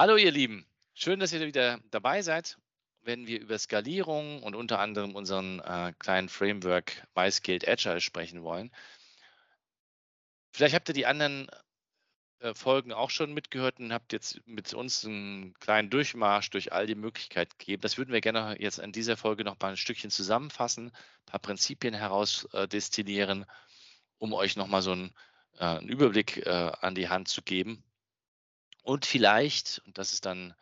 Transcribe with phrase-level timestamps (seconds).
[0.00, 2.56] Hallo ihr Lieben, schön, dass ihr wieder dabei seid,
[3.02, 8.70] wenn wir über Skalierung und unter anderem unseren äh, kleinen Framework MyScaled Agile sprechen wollen.
[10.52, 11.48] Vielleicht habt ihr die anderen
[12.38, 16.86] äh, Folgen auch schon mitgehört und habt jetzt mit uns einen kleinen Durchmarsch durch all
[16.86, 17.80] die Möglichkeiten gegeben.
[17.80, 21.40] Das würden wir gerne jetzt in dieser Folge noch mal ein Stückchen zusammenfassen, ein paar
[21.40, 23.46] Prinzipien herausdestillieren, äh,
[24.18, 25.12] um euch noch mal so einen,
[25.58, 27.82] äh, einen Überblick äh, an die Hand zu geben
[28.88, 30.54] und vielleicht, und das ist dann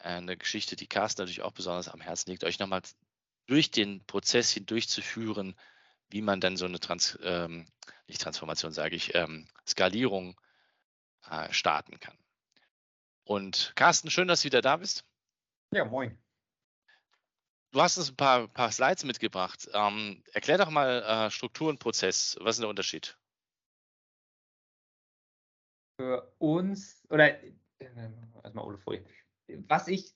[0.00, 2.82] eine Geschichte, die Carsten natürlich auch besonders am Herzen liegt, euch nochmal
[3.46, 5.56] durch den Prozess hindurchzuführen,
[6.08, 7.66] wie man dann so eine Trans ähm,
[8.06, 10.40] nicht Transformation, sage ich, ähm, Skalierung
[11.28, 12.16] äh, starten kann.
[13.24, 15.04] Und Carsten, schön, dass du wieder da bist.
[15.72, 16.16] Ja, moin.
[17.72, 19.68] Du hast uns ein paar, paar Slides mitgebracht.
[19.72, 22.36] Ähm, erklär doch mal äh, Struktur und Prozess.
[22.40, 23.18] Was ist der Unterschied?
[26.00, 27.36] Für uns, oder
[28.42, 29.04] erstmal Ole Folie.
[29.68, 30.14] Was ich,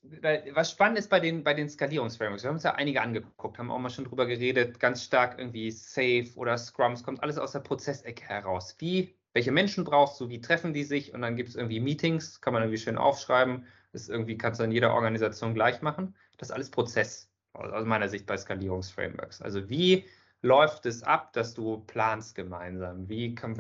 [0.55, 3.71] was spannend ist bei den, bei den Skalierungsframeworks, wir haben uns ja einige angeguckt, haben
[3.71, 7.61] auch mal schon drüber geredet, ganz stark irgendwie Safe oder Scrums, kommt alles aus der
[7.61, 8.75] Prozessecke heraus.
[8.79, 12.41] Wie, welche Menschen brauchst du, wie treffen die sich und dann gibt es irgendwie Meetings,
[12.41, 16.15] kann man irgendwie schön aufschreiben, das irgendwie kannst du in jeder Organisation gleich machen.
[16.39, 19.43] Das ist alles Prozess, aus meiner Sicht bei Skalierungsframeworks.
[19.43, 20.07] Also wie
[20.41, 23.09] läuft es ab, dass du planst gemeinsam?
[23.11, 23.57] Wie kann,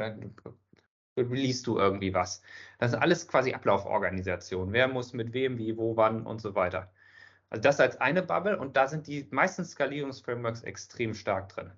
[1.22, 2.42] release du irgendwie was.
[2.78, 4.72] Das ist alles quasi Ablauforganisation.
[4.72, 6.90] Wer muss mit wem, wie, wo, wann und so weiter.
[7.50, 11.72] Also das als eine Bubble und da sind die meisten Skalierungsframeworks extrem stark drin.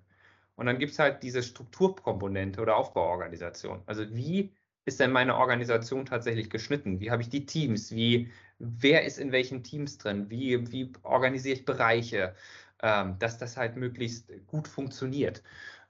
[0.55, 3.81] Und dann gibt es halt diese Strukturkomponente oder Aufbauorganisation.
[3.85, 4.53] Also wie
[4.85, 6.99] ist denn meine Organisation tatsächlich geschnitten?
[6.99, 7.91] Wie habe ich die Teams?
[7.91, 10.29] Wie, wer ist in welchen Teams drin?
[10.29, 12.35] Wie, wie organisiere ich Bereiche?
[12.81, 15.43] Ähm, dass das halt möglichst gut funktioniert.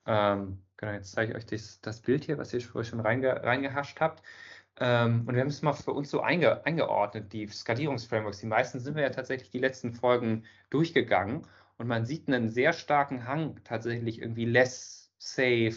[0.05, 4.01] Ähm, genau, jetzt zeige ich euch das, das Bild hier, was ihr schon reinge, reingehascht
[4.01, 4.21] habt.
[4.79, 8.39] Ähm, und wir haben es mal für uns so einge, eingeordnet, die Skalierungsframeworks.
[8.39, 11.47] Die meisten sind wir ja tatsächlich die letzten Folgen durchgegangen.
[11.77, 15.75] Und man sieht einen sehr starken Hang tatsächlich irgendwie Less, Safe,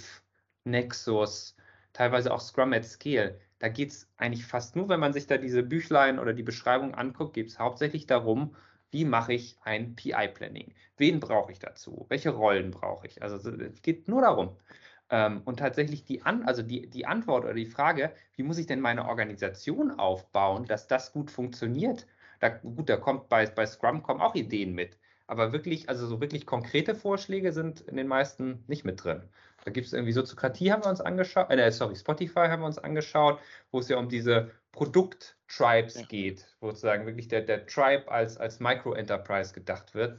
[0.65, 1.57] Nexus,
[1.93, 3.39] teilweise auch Scrum at Scale.
[3.59, 6.95] Da geht es eigentlich fast nur, wenn man sich da diese Büchlein oder die Beschreibung
[6.95, 8.57] anguckt, geht es hauptsächlich darum,
[8.91, 10.73] wie mache ich ein PI-Planning?
[10.97, 12.07] Wen brauche ich dazu?
[12.09, 13.23] Welche Rollen brauche ich?
[13.23, 14.57] Also es geht nur darum.
[15.15, 18.67] Ähm, und tatsächlich die, An also die, die Antwort oder die Frage, wie muss ich
[18.67, 22.09] denn meine Organisation aufbauen, dass das gut funktioniert?
[22.41, 24.99] Da, gut, da kommt bei, bei Scrum kommen auch Ideen mit.
[25.29, 29.23] Aber wirklich, also so wirklich konkrete Vorschläge sind in den meisten nicht mit drin.
[29.65, 32.79] Da gibt es irgendwie Soziokratie, haben wir uns angeschaut, äh, sorry, Spotify haben wir uns
[32.79, 33.39] angeschaut,
[33.71, 36.07] wo es ja um diese Produkt-Tribes ja.
[36.07, 40.19] geht, wo sozusagen wirklich der, der Tribe als, als Micro-Enterprise gedacht wird.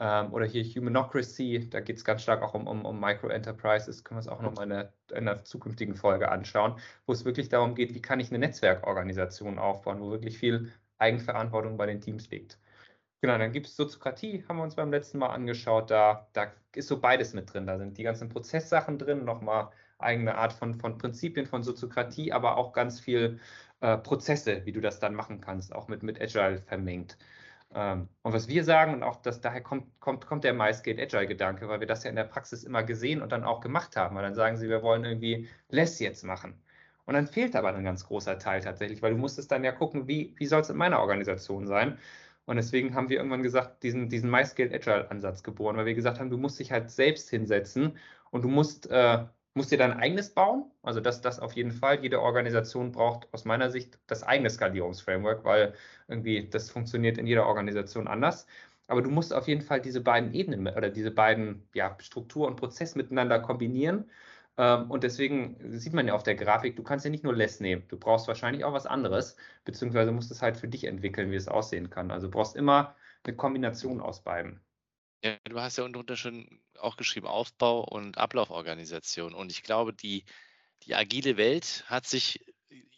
[0.00, 4.16] Ähm, oder hier Humanocracy, da geht es ganz stark auch um, um, um Micro-Enterprises, können
[4.16, 7.50] wir uns auch noch mal in einer, in einer zukünftigen Folge anschauen, wo es wirklich
[7.50, 12.30] darum geht, wie kann ich eine Netzwerkorganisation aufbauen, wo wirklich viel Eigenverantwortung bei den Teams
[12.30, 12.58] liegt.
[13.22, 15.90] Genau, dann gibt es Soziokratie, haben wir uns beim letzten Mal angeschaut.
[15.90, 17.66] Da, da ist so beides mit drin.
[17.66, 22.56] Da sind die ganzen Prozesssachen drin, nochmal eigene Art von, von Prinzipien von Soziokratie, aber
[22.56, 23.38] auch ganz viel
[23.80, 27.18] äh, Prozesse, wie du das dann machen kannst, auch mit, mit Agile vermengt.
[27.74, 31.68] Ähm, und was wir sagen, und auch das, daher kommt, kommt, kommt der MyScale Agile-Gedanke,
[31.68, 34.16] weil wir das ja in der Praxis immer gesehen und dann auch gemacht haben.
[34.16, 36.54] Weil dann sagen sie, wir wollen irgendwie Less jetzt machen.
[37.06, 40.06] Und dann fehlt aber ein ganz großer Teil tatsächlich, weil du musstest dann ja gucken,
[40.08, 41.98] wie, wie soll es in meiner Organisation sein.
[42.46, 46.30] Und deswegen haben wir irgendwann gesagt, diesen, diesen MyScale Agile-Ansatz geboren, weil wir gesagt haben,
[46.30, 47.96] du musst dich halt selbst hinsetzen
[48.30, 49.24] und du musst, äh,
[49.54, 50.70] musst dir dein eigenes bauen.
[50.82, 52.00] Also das, das auf jeden Fall.
[52.02, 55.74] Jede Organisation braucht aus meiner Sicht das eigene Skalierungsframework, weil
[56.08, 58.46] irgendwie das funktioniert in jeder Organisation anders.
[58.86, 62.56] Aber du musst auf jeden Fall diese beiden Ebenen oder diese beiden ja, Struktur und
[62.56, 64.10] Prozess miteinander kombinieren.
[64.56, 67.60] Ähm, und deswegen sieht man ja auf der Grafik, du kannst ja nicht nur Less
[67.60, 71.36] nehmen, du brauchst wahrscheinlich auch was anderes, beziehungsweise musst es halt für dich entwickeln, wie
[71.36, 72.10] es aussehen kann.
[72.10, 72.94] Also du brauchst immer
[73.24, 74.60] eine Kombination aus beiden.
[75.22, 79.34] Ja, du hast ja unter schon auch geschrieben, Aufbau und Ablauforganisation.
[79.34, 80.24] Und ich glaube, die,
[80.84, 82.44] die agile Welt hat sich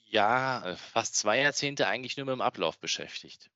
[0.05, 3.51] ja fast zwei Jahrzehnte eigentlich nur mit dem Ablauf beschäftigt.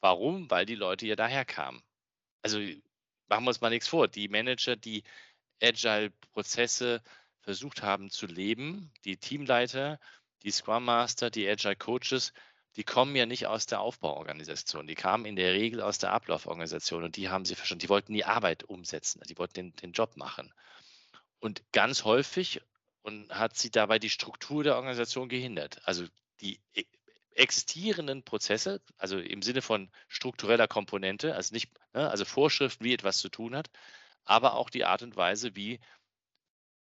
[0.00, 0.50] Warum?
[0.50, 1.82] Weil die Leute ja daher kamen.
[2.42, 2.58] Also
[3.28, 4.08] machen wir uns mal nichts vor.
[4.08, 5.04] Die Manager, die
[5.62, 7.02] Agile-Prozesse
[7.40, 8.92] versucht haben zu leben.
[9.04, 9.98] Die Teamleiter,
[10.42, 12.32] die Scrum Master, die Agile Coaches,
[12.76, 14.86] die kommen ja nicht aus der Aufbauorganisation.
[14.86, 17.80] Die kamen in der Regel aus der Ablauforganisation und die haben sie verstanden.
[17.80, 20.52] Die wollten die Arbeit umsetzen, die wollten den, den Job machen.
[21.40, 22.60] Und ganz häufig
[23.02, 25.80] und hat sie dabei die Struktur der Organisation gehindert.
[25.84, 26.06] Also
[26.40, 26.84] die e,
[27.32, 33.18] existierenden Prozesse, also im Sinne von struktureller Komponente, also nicht, ne, also Vorschriften, wie etwas
[33.18, 33.70] zu tun hat,
[34.24, 35.80] aber auch die Art und Weise, wie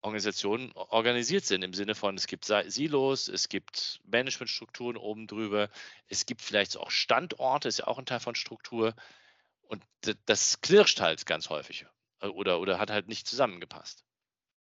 [0.03, 5.69] Organisationen organisiert sind, im Sinne von, es gibt Silos, es gibt Managementstrukturen oben drüber,
[6.09, 8.95] es gibt vielleicht auch Standorte, ist ja auch ein Teil von Struktur.
[9.63, 9.85] Und
[10.27, 11.87] das knirscht halt ganz häufig
[12.21, 14.05] äh, oder, oder hat halt nicht zusammengepasst.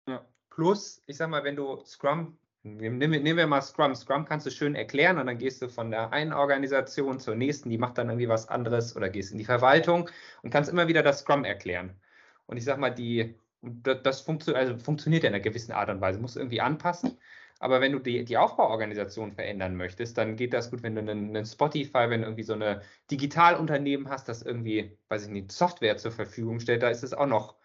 [0.08, 0.24] Ja.
[0.50, 4.76] Plus, ich sag mal, wenn du Scrum, nehmen wir mal Scrum, Scrum kannst du schön
[4.76, 8.28] erklären und dann gehst du von der einen Organisation zur nächsten, die macht dann irgendwie
[8.28, 10.08] was anderes oder gehst in die Verwaltung
[10.42, 12.00] und kannst immer wieder das Scrum erklären.
[12.46, 13.34] Und ich sag mal, die
[13.82, 16.60] das, das funktio also funktioniert ja in einer gewissen Art und Weise, musst du irgendwie
[16.60, 17.18] anpassen.
[17.60, 21.28] Aber wenn du die, die Aufbauorganisation verändern möchtest, dann geht das gut, wenn du einen,
[21.30, 25.96] einen Spotify, wenn du irgendwie so eine Digitalunternehmen hast, das irgendwie, weiß ich nicht, Software
[25.96, 27.56] zur Verfügung stellt, da ist es auch noch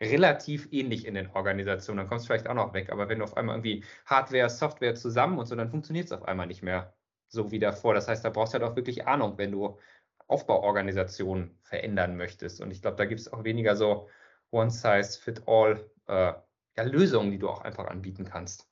[0.00, 1.98] relativ ähnlich in den Organisationen.
[1.98, 2.90] Dann kommst du vielleicht auch noch weg.
[2.92, 6.22] Aber wenn du auf einmal irgendwie Hardware, Software zusammen und so, dann funktioniert es auf
[6.22, 6.94] einmal nicht mehr
[7.28, 7.94] so wie davor.
[7.94, 9.78] Das heißt, da brauchst du halt auch wirklich Ahnung, wenn du
[10.28, 12.60] Aufbauorganisationen verändern möchtest.
[12.60, 14.08] Und ich glaube, da gibt es auch weniger so
[14.50, 16.32] One-Size-Fit-All äh,
[16.76, 18.68] ja, Lösungen, die du auch einfach anbieten kannst.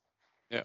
[0.49, 0.63] Ja.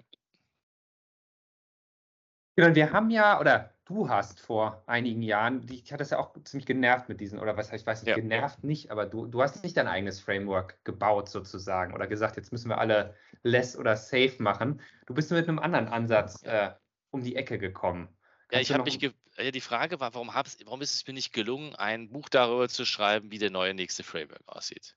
[2.56, 6.34] Genau, wir haben ja, oder du hast vor einigen Jahren, ich hatte das ja auch
[6.44, 8.16] ziemlich genervt mit diesen, oder was heißt, ich weiß nicht, ja.
[8.16, 12.52] genervt nicht, aber du, du hast nicht dein eigenes Framework gebaut sozusagen oder gesagt, jetzt
[12.52, 14.80] müssen wir alle less oder safe machen.
[15.06, 16.70] Du bist mit einem anderen Ansatz äh,
[17.10, 18.08] um die Ecke gekommen.
[18.50, 21.74] Ja, ich habe mich, ja, die Frage war, warum, warum ist es mir nicht gelungen,
[21.74, 24.94] ein Buch darüber zu schreiben, wie der neue nächste Framework aussieht?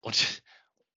[0.00, 0.42] Und,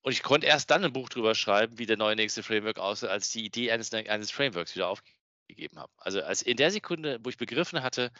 [0.01, 3.09] und ich konnte erst dann ein Buch drüber schreiben, wie der neue nächste Framework aussieht,
[3.09, 5.91] als die Idee eines, eines Frameworks wieder aufgegeben habe.
[5.97, 8.11] Also als in der Sekunde, wo ich begriffen hatte,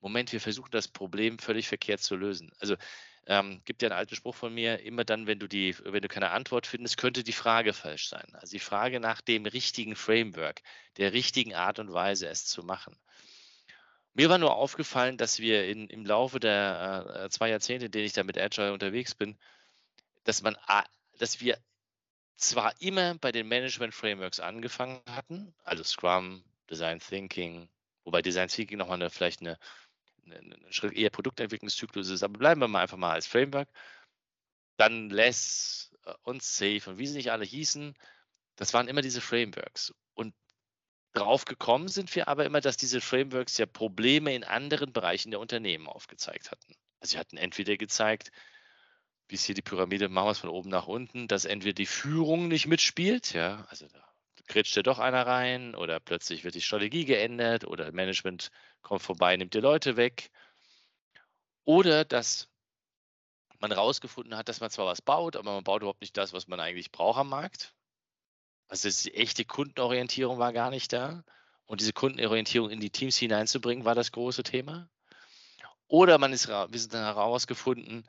[0.00, 2.50] Moment, wir versuchen das Problem völlig verkehrt zu lösen.
[2.58, 2.76] Also
[3.26, 6.08] ähm, gibt ja einen alten Spruch von mir, immer dann, wenn du die, wenn du
[6.08, 8.26] keine Antwort findest, könnte die Frage falsch sein.
[8.34, 10.62] Also die Frage nach dem richtigen Framework,
[10.96, 12.98] der richtigen Art und Weise, es zu machen.
[14.14, 18.06] Mir war nur aufgefallen, dass wir in, im Laufe der äh, zwei Jahrzehnte, in denen
[18.06, 19.38] ich da mit Agile unterwegs bin,
[20.24, 20.56] dass man,
[21.18, 21.58] dass wir
[22.36, 27.68] zwar immer bei den Management Frameworks angefangen hatten, also Scrum, Design Thinking,
[28.04, 29.58] wobei Design Thinking nochmal eine, vielleicht eine,
[30.24, 33.68] eine, Schritt eher Produktentwicklungszyklus ist, aber bleiben wir mal einfach mal als Framework.
[34.76, 37.94] Dann Less äh, und Safe und wie sie nicht alle hießen,
[38.56, 39.94] das waren immer diese Frameworks.
[40.14, 40.34] Und
[41.12, 45.40] drauf gekommen sind wir aber immer, dass diese Frameworks ja Probleme in anderen Bereichen der
[45.40, 46.74] Unternehmen aufgezeigt hatten.
[47.00, 48.30] Also sie hatten entweder gezeigt,
[49.32, 51.86] wie ist hier die Pyramide, machen wir es von oben nach unten, dass entweder die
[51.86, 54.04] Führung nicht mitspielt, ja, also da
[54.46, 58.50] kretscht ja doch einer rein oder plötzlich wird die Strategie geändert oder Management
[58.82, 60.30] kommt vorbei, nimmt die Leute weg.
[61.64, 62.50] Oder dass
[63.58, 66.46] man rausgefunden hat, dass man zwar was baut, aber man baut überhaupt nicht das, was
[66.46, 67.74] man eigentlich braucht am Markt.
[68.68, 71.24] Also die echte Kundenorientierung war gar nicht da.
[71.64, 74.90] Und diese Kundenorientierung in die Teams hineinzubringen, war das große Thema.
[75.86, 78.06] Oder man ist, wir sind dann herausgefunden,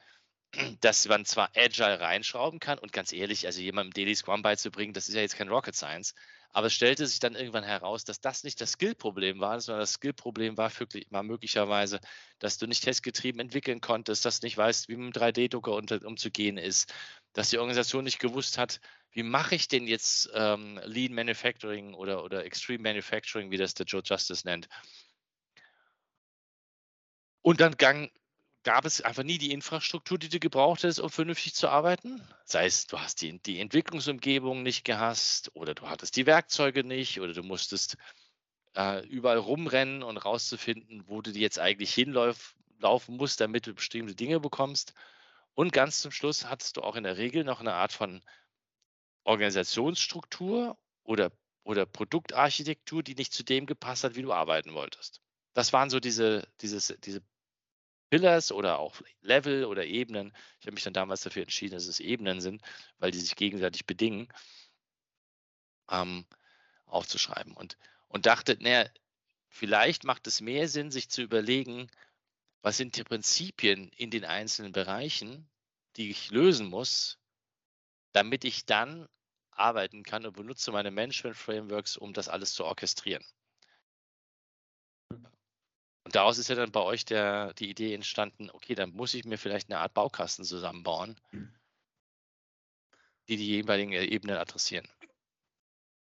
[0.81, 5.07] dass man zwar Agile reinschrauben kann und ganz ehrlich, also jemandem Daily Scrum beizubringen, das
[5.07, 6.13] ist ja jetzt kein Rocket Science,
[6.51, 9.93] aber es stellte sich dann irgendwann heraus, dass das nicht das Skill-Problem war, sondern das
[9.93, 10.71] Skill-Problem war,
[11.09, 11.99] war möglicherweise,
[12.37, 15.73] dass du nicht testgetrieben entwickeln konntest, dass du nicht weißt, wie mit einem 3D-Drucker
[16.05, 16.93] umzugehen ist,
[17.33, 18.79] dass die Organisation nicht gewusst hat,
[19.11, 23.87] wie mache ich denn jetzt ähm, Lean Manufacturing oder, oder Extreme Manufacturing, wie das der
[23.87, 24.67] Joe Justice nennt.
[27.41, 28.11] Und dann gang,
[28.63, 32.21] gab es einfach nie die Infrastruktur, die du gebraucht hast, um vernünftig zu arbeiten.
[32.45, 37.19] Sei es, du hast die, die Entwicklungsumgebung nicht gehasst oder du hattest die Werkzeuge nicht
[37.19, 37.97] oder du musstest
[38.75, 44.39] äh, überall rumrennen und rauszufinden, wo du jetzt eigentlich hinlaufen musst, damit du bestimmte Dinge
[44.39, 44.93] bekommst.
[45.55, 48.21] Und ganz zum Schluss hattest du auch in der Regel noch eine Art von
[49.25, 51.31] Organisationsstruktur oder,
[51.63, 55.21] oder Produktarchitektur, die nicht zu dem gepasst hat, wie du arbeiten wolltest.
[55.53, 57.21] Das waren so diese, dieses, diese
[58.13, 60.33] Pillars oder auch Level oder Ebenen.
[60.59, 62.61] Ich habe mich dann damals dafür entschieden, dass es Ebenen sind,
[62.99, 64.31] weil die sich gegenseitig bedingen,
[65.89, 66.23] ähm,
[66.85, 67.55] aufzuschreiben.
[67.55, 67.75] Und,
[68.09, 68.87] und dachte, naja,
[69.49, 71.89] vielleicht macht es mehr Sinn, sich zu überlegen,
[72.61, 75.49] was sind die Prinzipien in den einzelnen Bereichen,
[75.95, 77.17] die ich lösen muss,
[78.11, 79.09] damit ich dann
[79.49, 83.25] arbeiten kann und benutze meine Management-Frameworks, um das alles zu orchestrieren.
[86.13, 89.25] Und daraus ist ja dann bei euch der, die Idee entstanden, okay, dann muss ich
[89.25, 91.15] mir vielleicht eine Art Baukasten zusammenbauen,
[93.27, 94.87] die die jeweiligen Ebenen adressieren.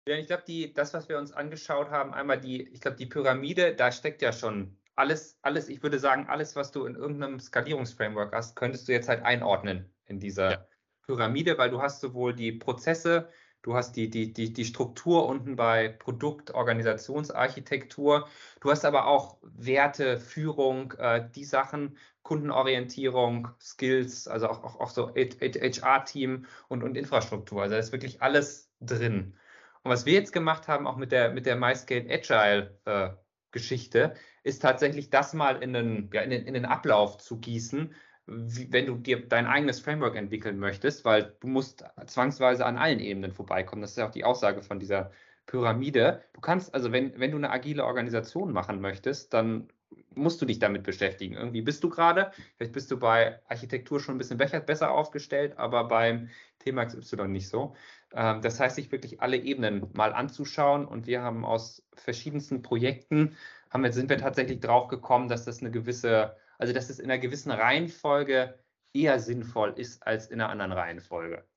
[0.08, 3.76] Ja, ich glaube, das, was wir uns angeschaut haben, einmal die, ich glaube, die Pyramide,
[3.76, 8.34] da steckt ja schon alles, alles, ich würde sagen, alles, was du in irgendeinem Skalierungsframework
[8.34, 10.68] hast, könntest du jetzt halt einordnen in dieser ja.
[11.02, 13.30] Pyramide, weil du hast sowohl die Prozesse,
[13.62, 18.28] Du hast die, die, die, die Struktur unten bei Produkt, Organisationsarchitektur.
[18.62, 24.90] Du hast aber auch Werte, Führung, äh, die Sachen, Kundenorientierung, Skills, also auch, auch, auch
[24.90, 27.64] so HR-Team und, und Infrastruktur.
[27.64, 29.36] Also da ist wirklich alles drin.
[29.84, 33.10] Und was wir jetzt gemacht haben, auch mit der, mit der MyScale Agile äh,
[33.52, 34.14] Geschichte,
[34.44, 37.94] ist tatsächlich das mal in den, ja, in den, in den Ablauf zu gießen,
[38.30, 43.32] wenn du dir dein eigenes Framework entwickeln möchtest, weil du musst zwangsweise an allen Ebenen
[43.32, 43.82] vorbeikommen.
[43.82, 45.12] Das ist ja auch die Aussage von dieser
[45.48, 46.22] Pyramide.
[46.34, 49.68] Du kannst, also wenn, wenn du eine agile Organisation machen möchtest, dann
[50.14, 51.36] musst du dich damit beschäftigen.
[51.36, 55.88] Irgendwie bist du gerade, vielleicht bist du bei Architektur schon ein bisschen besser aufgestellt, aber
[55.88, 57.76] beim Thema XY nicht so.
[58.14, 63.36] Ähm, das heißt, sich wirklich alle Ebenen mal anzuschauen und wir haben aus verschiedensten Projekten,
[63.70, 67.10] haben wir, sind wir tatsächlich drauf gekommen, dass das eine gewisse, also dass es in
[67.10, 68.60] einer gewissen Reihenfolge
[68.94, 71.48] eher sinnvoll ist als in einer anderen Reihenfolge.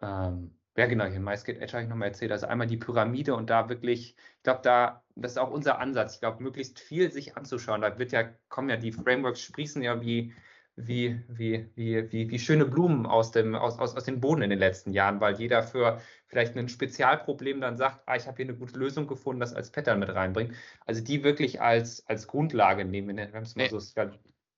[0.00, 2.30] Ähm, ja, genau, hier in MySkate Edge habe ich nochmal erzählt.
[2.30, 6.14] Also einmal die Pyramide und da wirklich, ich glaube, da, das ist auch unser Ansatz.
[6.14, 7.80] Ich glaube, möglichst viel sich anzuschauen.
[7.80, 10.32] Da wird ja, kommen ja die Frameworks, sprießen ja wie,
[10.86, 14.50] wie, wie, wie, wie, wie schöne Blumen aus dem, aus, aus, aus dem Boden in
[14.50, 18.46] den letzten Jahren, weil jeder für vielleicht ein Spezialproblem dann sagt, ah, ich habe hier
[18.46, 20.54] eine gute Lösung gefunden, das als Pattern mit reinbringt.
[20.86, 23.80] Also die wirklich als, als Grundlage nehmen, haben es mal so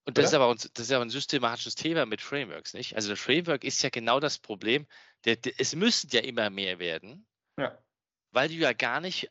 [0.05, 2.97] und das ist, aber, das ist aber ein systematisches Thema mit Frameworks, nicht?
[2.97, 4.87] Also das Framework ist ja genau das Problem.
[5.25, 7.25] Der, der, es müssen ja immer mehr werden,
[7.57, 7.79] ja.
[8.33, 9.31] weil du ja gar nicht,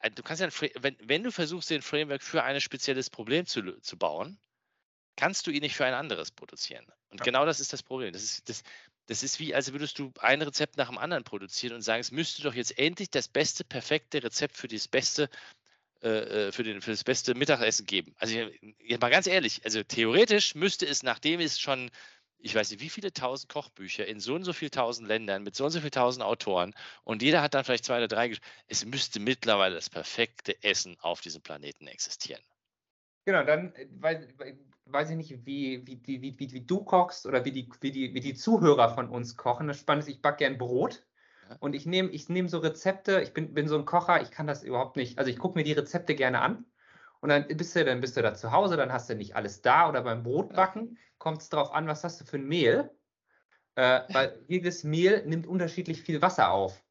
[0.00, 0.48] äh, du kannst ja,
[0.80, 4.38] wenn, wenn du versuchst, den Framework für ein spezielles Problem zu, zu bauen,
[5.16, 6.86] kannst du ihn nicht für ein anderes produzieren.
[7.08, 7.24] Und ja.
[7.24, 8.12] genau das ist das Problem.
[8.12, 8.62] Das ist, das,
[9.06, 12.10] das ist wie, als würdest du ein Rezept nach dem anderen produzieren und sagen, es
[12.10, 15.28] müsste doch jetzt endlich das beste, perfekte Rezept für das beste
[16.02, 18.14] äh, äh, für, den, für das beste Mittagessen geben.
[18.18, 18.36] Also
[18.80, 21.90] jetzt mal ganz ehrlich, also theoretisch müsste es, nachdem es schon,
[22.38, 25.56] ich weiß nicht, wie viele tausend Kochbücher in so und so vielen tausend Ländern mit
[25.56, 28.36] so und so vielen tausend Autoren und jeder hat dann vielleicht zwei oder drei,
[28.68, 32.42] es müsste mittlerweile das perfekte Essen auf diesem Planeten existieren.
[33.24, 34.34] Genau, dann weil,
[34.86, 38.14] weiß ich nicht, wie, wie, wie, wie, wie du kochst oder wie die, wie, die,
[38.14, 39.68] wie die Zuhörer von uns kochen.
[39.68, 41.04] Das Spannende ist, ich backe gern Brot.
[41.60, 44.48] Und ich nehme ich nehm so Rezepte, ich bin, bin so ein Kocher, ich kann
[44.48, 45.18] das überhaupt nicht.
[45.18, 46.64] Also ich gucke mir die Rezepte gerne an
[47.20, 49.62] und dann bist du, dann bist du da zu Hause, dann hast du nicht alles
[49.62, 52.90] da oder beim Brotbacken kommt es darauf an, was hast du für ein Mehl.
[53.76, 56.82] Äh, weil jedes Mehl nimmt unterschiedlich viel Wasser auf.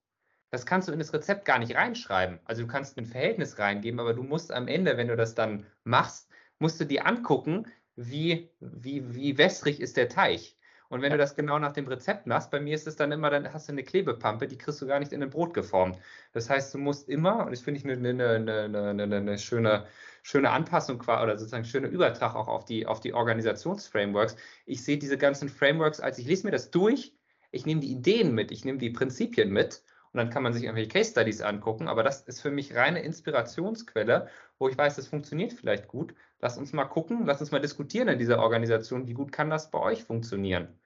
[0.52, 2.40] Das kannst du in das Rezept gar nicht reinschreiben.
[2.46, 5.66] Also du kannst ein Verhältnis reingeben, aber du musst am Ende, wenn du das dann
[5.84, 10.56] machst, musst du dir angucken, wie, wie, wie wässrig ist der Teig.
[10.90, 13.30] Und wenn du das genau nach dem Rezept machst, bei mir ist es dann immer,
[13.30, 15.98] dann hast du eine Klebepampe, die kriegst du gar nicht in ein Brot geformt.
[16.32, 19.88] Das heißt, du musst immer, und das finde ich eine, eine, eine, eine, schöne,
[20.22, 24.36] schöne Anpassung oder sozusagen schöne Übertrag auch auf die, auf die Organisationsframeworks.
[24.66, 27.14] Ich sehe diese ganzen Frameworks, als ich lese mir das durch,
[27.52, 30.64] ich nehme die Ideen mit, ich nehme die Prinzipien mit und dann kann man sich
[30.64, 35.08] irgendwelche Case Studies angucken, aber das ist für mich reine Inspirationsquelle, wo ich weiß, das
[35.08, 39.14] funktioniert vielleicht gut, Lass uns mal gucken, lass uns mal diskutieren in dieser Organisation, wie
[39.14, 40.80] gut kann das bei euch funktionieren.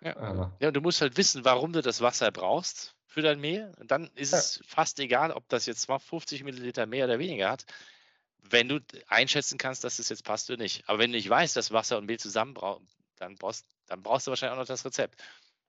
[0.00, 0.52] Ja.
[0.60, 3.72] Ja, du musst halt wissen, warum du das Wasser brauchst für dein Mehl.
[3.78, 4.38] Und dann ist ja.
[4.38, 7.64] es fast egal, ob das jetzt 50 Milliliter mehr oder weniger hat,
[8.38, 10.88] wenn du einschätzen kannst, dass es jetzt passt oder nicht.
[10.88, 14.26] Aber wenn du nicht weißt, dass Wasser und Mehl zusammen brauchen, dann brauchst, dann brauchst
[14.26, 15.22] du wahrscheinlich auch noch das Rezept.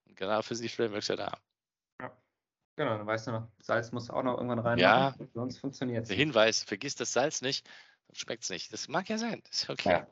[0.06, 1.38] Und genau für die Frameworks ja da.
[2.00, 2.16] Ja.
[2.76, 4.78] Genau, dann weißt du noch, Salz muss auch noch irgendwann rein.
[4.78, 6.08] Ja, machen, sonst funktioniert es.
[6.08, 7.68] Der Hinweis, vergiss das Salz nicht
[8.12, 8.72] schmeckt es nicht.
[8.72, 9.42] Das mag ja sein.
[9.48, 9.90] Das ist okay.
[9.90, 10.06] Ja.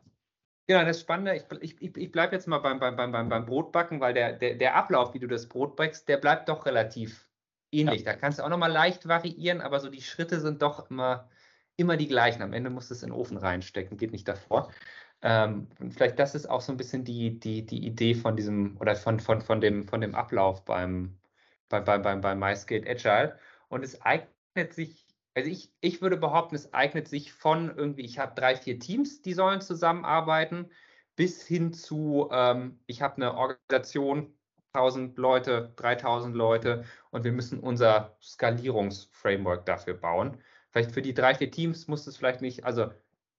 [0.68, 4.14] Genau, das Spannende, ich, ich, ich bleibe jetzt mal beim, beim, beim, beim Brotbacken, weil
[4.14, 7.28] der, der, der Ablauf, wie du das Brot backst, der bleibt doch relativ
[7.72, 8.02] ähnlich.
[8.02, 8.12] Ja.
[8.12, 11.28] Da kannst du auch nochmal leicht variieren, aber so die Schritte sind doch immer,
[11.76, 12.42] immer die gleichen.
[12.42, 14.70] Am Ende musst du es in den Ofen reinstecken, geht nicht davor.
[15.22, 18.94] Ähm, vielleicht das ist auch so ein bisschen die, die, die Idee von diesem oder
[18.96, 21.18] von, von, von, dem, von dem Ablauf beim,
[21.68, 23.38] bei, bei, beim, beim MySkate Agile.
[23.68, 25.01] Und es eignet sich
[25.34, 29.22] also ich, ich würde behaupten, es eignet sich von irgendwie, ich habe drei, vier Teams,
[29.22, 30.70] die sollen zusammenarbeiten,
[31.16, 34.34] bis hin zu, ähm, ich habe eine Organisation,
[34.74, 40.38] 1000 Leute, 3000 Leute und wir müssen unser Skalierungsframework dafür bauen.
[40.70, 42.90] Vielleicht für die drei, vier Teams muss es vielleicht nicht, also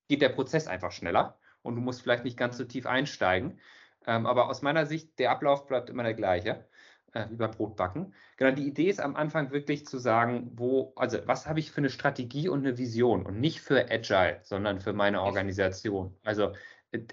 [0.08, 3.60] geht der Prozess einfach schneller und du musst vielleicht nicht ganz so tief einsteigen.
[4.06, 6.66] Ähm, aber aus meiner Sicht, der Ablauf bleibt immer der gleiche
[7.14, 8.14] äh, über Brotbacken.
[8.38, 11.80] Genau, die Idee ist am Anfang wirklich zu sagen, wo, also was habe ich für
[11.80, 16.16] eine Strategie und eine Vision und nicht für Agile, sondern für meine Organisation.
[16.24, 16.54] Also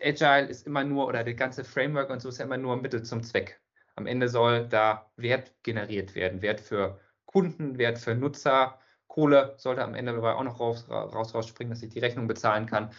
[0.02, 3.02] Agile ist immer nur, oder das ganze Framework und so ist ja immer nur Mittel
[3.02, 3.60] zum Zweck.
[3.96, 8.78] Am Ende soll da Wert generiert werden, Wert für Kunden, Wert für Nutzer.
[9.08, 12.66] Kohle sollte am Ende dabei auch noch raus, raus rausspringen, dass ich die Rechnung bezahlen
[12.66, 12.90] kann.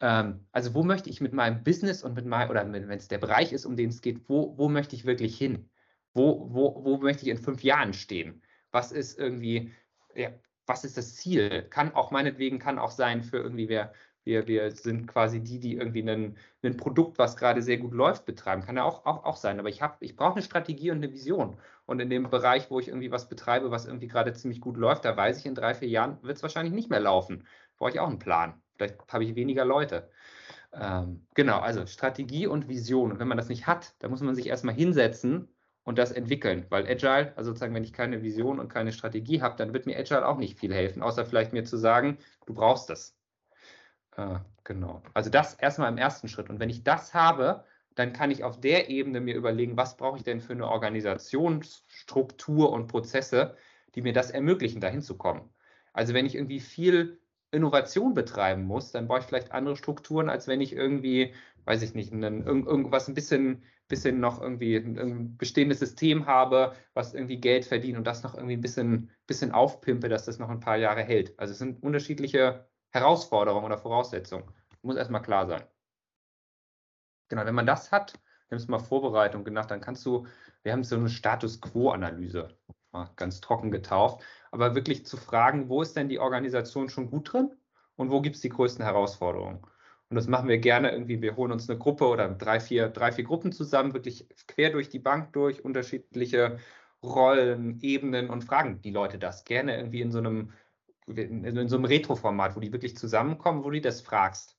[0.00, 3.18] Ähm, also wo möchte ich mit meinem Business und mit meinem, oder wenn es der
[3.18, 5.70] Bereich ist, um den es geht, wo, wo möchte ich wirklich hin?
[6.14, 8.42] Wo, wo, wo möchte ich in fünf Jahren stehen?
[8.72, 9.72] was ist irgendwie,
[10.14, 10.30] ja,
[10.66, 11.62] was ist das Ziel?
[11.70, 13.92] Kann auch meinetwegen, kann auch sein für irgendwie, wer,
[14.24, 18.26] wir, wir sind quasi die, die irgendwie ein, ein Produkt, was gerade sehr gut läuft,
[18.26, 18.62] betreiben.
[18.62, 19.58] Kann ja auch, auch, auch sein.
[19.58, 21.56] Aber ich, ich brauche eine Strategie und eine Vision.
[21.86, 25.04] Und in dem Bereich, wo ich irgendwie was betreibe, was irgendwie gerade ziemlich gut läuft,
[25.04, 27.46] da weiß ich, in drei, vier Jahren wird es wahrscheinlich nicht mehr laufen.
[27.78, 28.60] Brauche ich auch einen Plan.
[28.76, 30.10] Vielleicht habe ich weniger Leute.
[30.72, 33.10] Ähm, genau, also Strategie und Vision.
[33.10, 35.48] Und wenn man das nicht hat, dann muss man sich erstmal hinsetzen
[35.90, 36.64] und das entwickeln.
[36.70, 39.98] Weil Agile, also sozusagen, wenn ich keine Vision und keine Strategie habe, dann wird mir
[39.98, 42.16] Agile auch nicht viel helfen, außer vielleicht mir zu sagen,
[42.46, 43.18] du brauchst das.
[44.16, 45.02] Äh, genau.
[45.12, 46.48] Also das erstmal im ersten Schritt.
[46.48, 47.64] Und wenn ich das habe,
[47.96, 52.72] dann kann ich auf der Ebene mir überlegen, was brauche ich denn für eine Organisationsstruktur
[52.72, 53.56] und Prozesse,
[53.94, 55.50] die mir das ermöglichen, dahin zu kommen.
[55.92, 57.18] Also wenn ich irgendwie viel
[57.50, 61.94] Innovation betreiben muss, dann brauche ich vielleicht andere Strukturen, als wenn ich irgendwie, weiß ich
[61.94, 67.64] nicht, einen, irgendwas ein bisschen, bisschen noch irgendwie ein, bestehendes System habe, was irgendwie Geld
[67.64, 71.02] verdient und das noch irgendwie ein bisschen, bisschen aufpimpe, dass das noch ein paar Jahre
[71.02, 71.38] hält.
[71.38, 74.50] Also es sind unterschiedliche Herausforderung oder Voraussetzung.
[74.82, 75.62] Muss erstmal klar sein.
[77.28, 78.14] Genau, wenn man das hat,
[78.50, 80.26] nimmst mal Vorbereitung gemacht, dann kannst du,
[80.62, 82.48] wir haben so eine Status Quo-Analyse,
[83.16, 87.54] ganz trocken getauft, aber wirklich zu fragen, wo ist denn die Organisation schon gut drin
[87.94, 89.64] und wo gibt es die größten Herausforderungen?
[90.10, 93.12] Und das machen wir gerne irgendwie, wir holen uns eine Gruppe oder drei, vier, drei,
[93.12, 96.58] vier Gruppen zusammen, wirklich quer durch die Bank durch, unterschiedliche
[97.02, 100.52] Rollen, Ebenen und fragen die Leute das gerne irgendwie in so einem
[101.06, 104.56] in so einem Retro-Format, wo die wirklich zusammenkommen, wo du das fragst.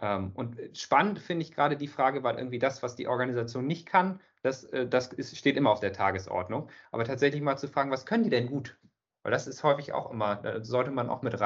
[0.00, 3.86] Ähm, und spannend finde ich gerade die Frage, weil irgendwie das, was die Organisation nicht
[3.86, 6.70] kann, das, äh, das ist, steht immer auf der Tagesordnung.
[6.92, 8.78] Aber tatsächlich mal zu fragen, was können die denn gut?
[9.22, 11.40] Weil das ist häufig auch immer, da sollte man auch mit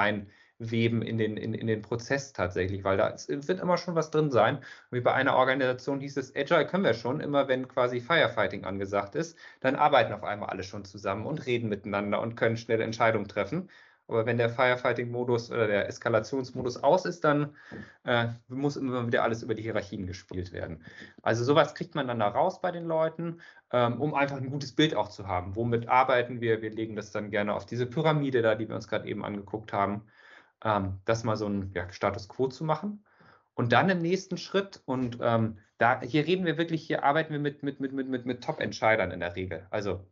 [0.60, 4.30] reinweben in den, in, in den Prozess tatsächlich, weil da wird immer schon was drin
[4.30, 4.58] sein.
[4.90, 9.14] Wie bei einer Organisation hieß es, Agile können wir schon, immer wenn quasi Firefighting angesagt
[9.14, 13.28] ist, dann arbeiten auf einmal alle schon zusammen und reden miteinander und können schnell Entscheidungen
[13.28, 13.68] treffen.
[14.08, 17.54] Aber wenn der Firefighting-Modus oder der Eskalationsmodus aus ist, dann
[18.02, 20.84] äh, muss immer wieder alles über die Hierarchien gespielt werden.
[21.22, 23.40] Also sowas kriegt man dann da raus bei den Leuten,
[23.72, 25.54] ähm, um einfach ein gutes Bild auch zu haben.
[25.54, 26.60] Womit arbeiten wir?
[26.60, 29.72] Wir legen das dann gerne auf diese Pyramide da, die wir uns gerade eben angeguckt
[29.72, 30.02] haben,
[30.64, 33.04] ähm, das mal so ein ja, Status Quo zu machen.
[33.54, 37.40] Und dann im nächsten Schritt, und ähm, da hier reden wir wirklich, hier arbeiten wir
[37.40, 39.66] mit, mit, mit, mit, mit Top-Entscheidern in der Regel.
[39.70, 40.06] Also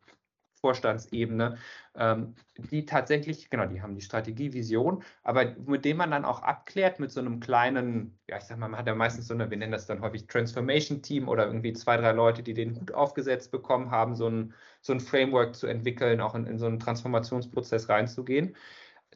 [0.61, 1.57] Vorstandsebene,
[1.95, 6.43] ähm, die tatsächlich, genau, die haben die Strategie, Vision, aber mit dem man dann auch
[6.43, 9.51] abklärt mit so einem kleinen, ja, ich sag mal, man hat ja meistens so eine,
[9.51, 13.51] wir nennen das dann häufig Transformation-Team oder irgendwie zwei, drei Leute, die den Hut aufgesetzt
[13.51, 17.89] bekommen haben, so ein, so ein Framework zu entwickeln, auch in, in so einen Transformationsprozess
[17.89, 18.57] reinzugehen.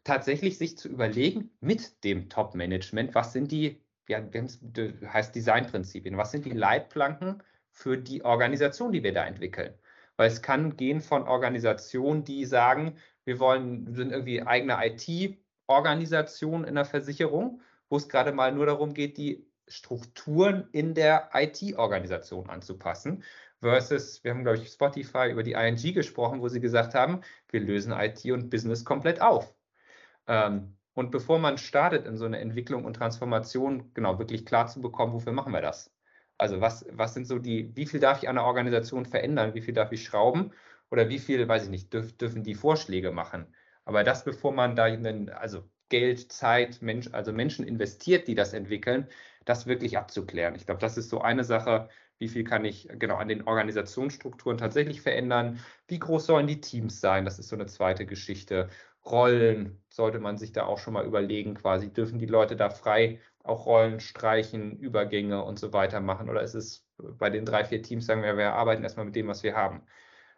[0.05, 6.45] Tatsächlich sich zu überlegen mit dem Top-Management, was sind die, ja, heißt Designprinzipien, was sind
[6.45, 9.75] die Leitplanken für die Organisation, die wir da entwickeln?
[10.17, 16.75] Weil es kann gehen von Organisationen, die sagen, wir wollen, sind irgendwie eigene IT-Organisation in
[16.75, 23.23] der Versicherung, wo es gerade mal nur darum geht, die Strukturen in der IT-Organisation anzupassen.
[23.61, 27.61] Versus, wir haben, glaube ich, Spotify über die ING gesprochen, wo sie gesagt haben, wir
[27.61, 29.55] lösen IT und Business komplett auf.
[30.27, 34.81] Ähm, und bevor man startet in so eine Entwicklung und Transformation, genau, wirklich klar zu
[34.81, 35.91] bekommen, wofür machen wir das?
[36.39, 39.63] Also was, was sind so die, wie viel darf ich an der Organisation verändern, wie
[39.63, 40.53] viel darf ich schrauben
[40.91, 43.47] oder wie viel, weiß ich nicht, dürf, dürfen die Vorschläge machen.
[43.85, 48.55] Aber das, bevor man da einen, also Geld, Zeit, Mensch, also Menschen investiert, die das
[48.55, 49.09] entwickeln,
[49.45, 50.55] das wirklich abzuklären.
[50.55, 54.57] Ich glaube, das ist so eine Sache, wie viel kann ich genau an den Organisationsstrukturen
[54.59, 55.59] tatsächlich verändern,
[55.89, 58.69] wie groß sollen die Teams sein, das ist so eine zweite Geschichte.
[59.05, 63.21] Rollen sollte man sich da auch schon mal überlegen, quasi dürfen die Leute da frei
[63.43, 66.31] auch Rollen streichen, Übergänge und so weiter machen?
[66.31, 69.27] Oder ist es bei den drei, vier Teams, sagen wir, wir arbeiten erstmal mit dem,
[69.29, 69.83] was wir haben?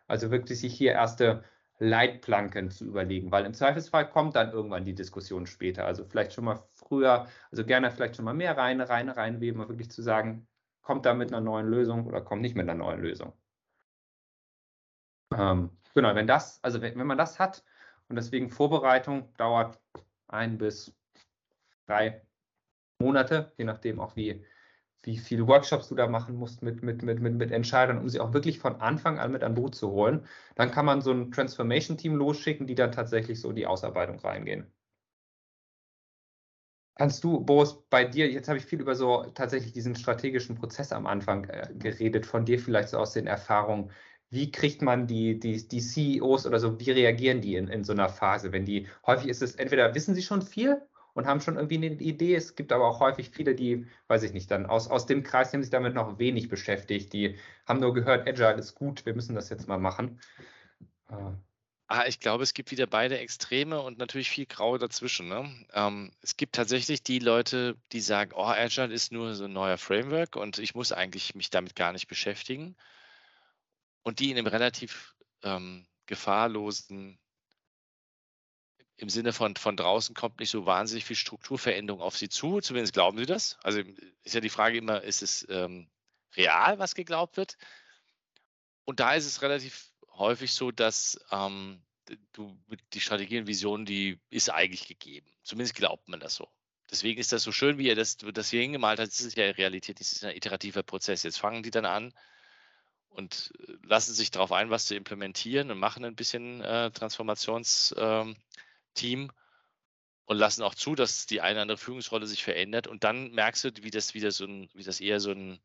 [0.06, 1.44] Also wirklich sich hier erste
[1.78, 5.84] Leitplanken zu überlegen, weil im Zweifelsfall kommt dann irgendwann die Diskussion später.
[5.84, 9.68] Also vielleicht schon mal früher, also gerne vielleicht schon mal mehr rein, rein, reinweben, um
[9.68, 10.46] wirklich zu sagen,
[10.82, 13.32] kommt da mit einer neuen Lösung oder kommt nicht mit einer neuen Lösung.
[15.36, 17.64] Ähm, genau, wenn das, also wenn, wenn man das hat
[18.08, 19.80] und deswegen Vorbereitung dauert
[20.28, 20.94] ein bis
[21.86, 22.22] drei
[22.98, 24.44] Monate, je nachdem auch wie,
[25.02, 28.20] wie viele Workshops du da machen musst mit, mit, mit, mit, mit Entscheidern, um sie
[28.20, 30.26] auch wirklich von Anfang an mit an Boot zu holen.
[30.54, 34.72] Dann kann man so ein Transformation-Team losschicken, die dann tatsächlich so in die Ausarbeitung reingehen.
[36.96, 40.92] Kannst du, Boris, bei dir, jetzt habe ich viel über so tatsächlich diesen strategischen Prozess
[40.92, 43.90] am Anfang äh, geredet, von dir vielleicht so aus den Erfahrungen.
[44.34, 47.92] Wie kriegt man die, die, die CEOs oder so, wie reagieren die in, in so
[47.92, 48.52] einer Phase?
[48.52, 50.82] Wenn die, häufig ist es, entweder wissen sie schon viel
[51.14, 52.34] und haben schon irgendwie eine Idee.
[52.34, 55.50] Es gibt aber auch häufig viele, die, weiß ich nicht, dann aus, aus dem Kreis,
[55.50, 57.12] die haben sich damit noch wenig beschäftigt.
[57.12, 60.20] Die haben nur gehört, Agile ist gut, wir müssen das jetzt mal machen.
[61.86, 65.28] Ah, ich glaube, es gibt wieder beide Extreme und natürlich viel Grau dazwischen.
[65.28, 65.48] Ne?
[65.74, 69.78] Ähm, es gibt tatsächlich die Leute, die sagen, oh, Agile ist nur so ein neuer
[69.78, 72.74] Framework und ich muss eigentlich mich damit gar nicht beschäftigen.
[74.04, 77.18] Und die in einem relativ ähm, gefahrlosen,
[78.96, 82.60] im Sinne von, von draußen kommt nicht so wahnsinnig viel Strukturveränderung auf sie zu.
[82.60, 83.58] Zumindest glauben sie das.
[83.62, 83.80] Also
[84.22, 85.90] ist ja die Frage immer, ist es ähm,
[86.36, 87.58] real, was geglaubt wird?
[88.84, 91.82] Und da ist es relativ häufig so, dass ähm,
[92.32, 92.56] du
[92.92, 95.26] die Strategie und Vision, die ist eigentlich gegeben.
[95.42, 96.48] Zumindest glaubt man das so.
[96.90, 99.08] Deswegen ist das so schön, wie ihr das, das hier hingemalt habt.
[99.08, 101.22] Das ist ja Realität, das ist ein iterativer Prozess.
[101.22, 102.12] Jetzt fangen die dann an
[103.14, 108.38] und äh, lassen sich darauf ein, was zu implementieren und machen ein bisschen äh, Transformationsteam
[109.02, 109.30] ähm,
[110.26, 112.86] und lassen auch zu, dass die eine oder andere Führungsrolle sich verändert.
[112.86, 115.60] Und dann merkst du, wie das wieder so ein, wie das eher so ein,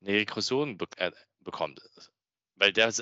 [0.00, 1.82] eine Regression be äh, bekommt.
[2.56, 2.92] Weil der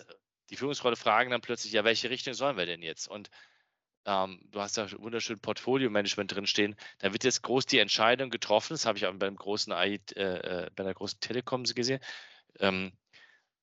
[0.51, 3.07] die Führungsrolle fragen dann plötzlich, ja, welche Richtung sollen wir denn jetzt?
[3.07, 3.31] Und
[4.07, 6.77] ähm, du hast da wunderschön Portfolio-Management drinstehen.
[6.99, 10.71] Da wird jetzt groß die Entscheidung getroffen, das habe ich auch beim großen äh, äh,
[10.75, 12.01] bei der großen Telekom gesehen.
[12.59, 13.08] Ähm, äh,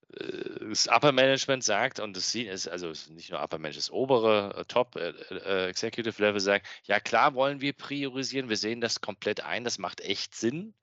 [0.10, 4.66] das Upper Management sagt, und das ist also nicht nur Upper Management, das obere äh,
[4.66, 9.42] Top äh, äh, Executive Level sagt, ja klar wollen wir priorisieren, wir sehen das komplett
[9.42, 10.74] ein, das macht echt Sinn.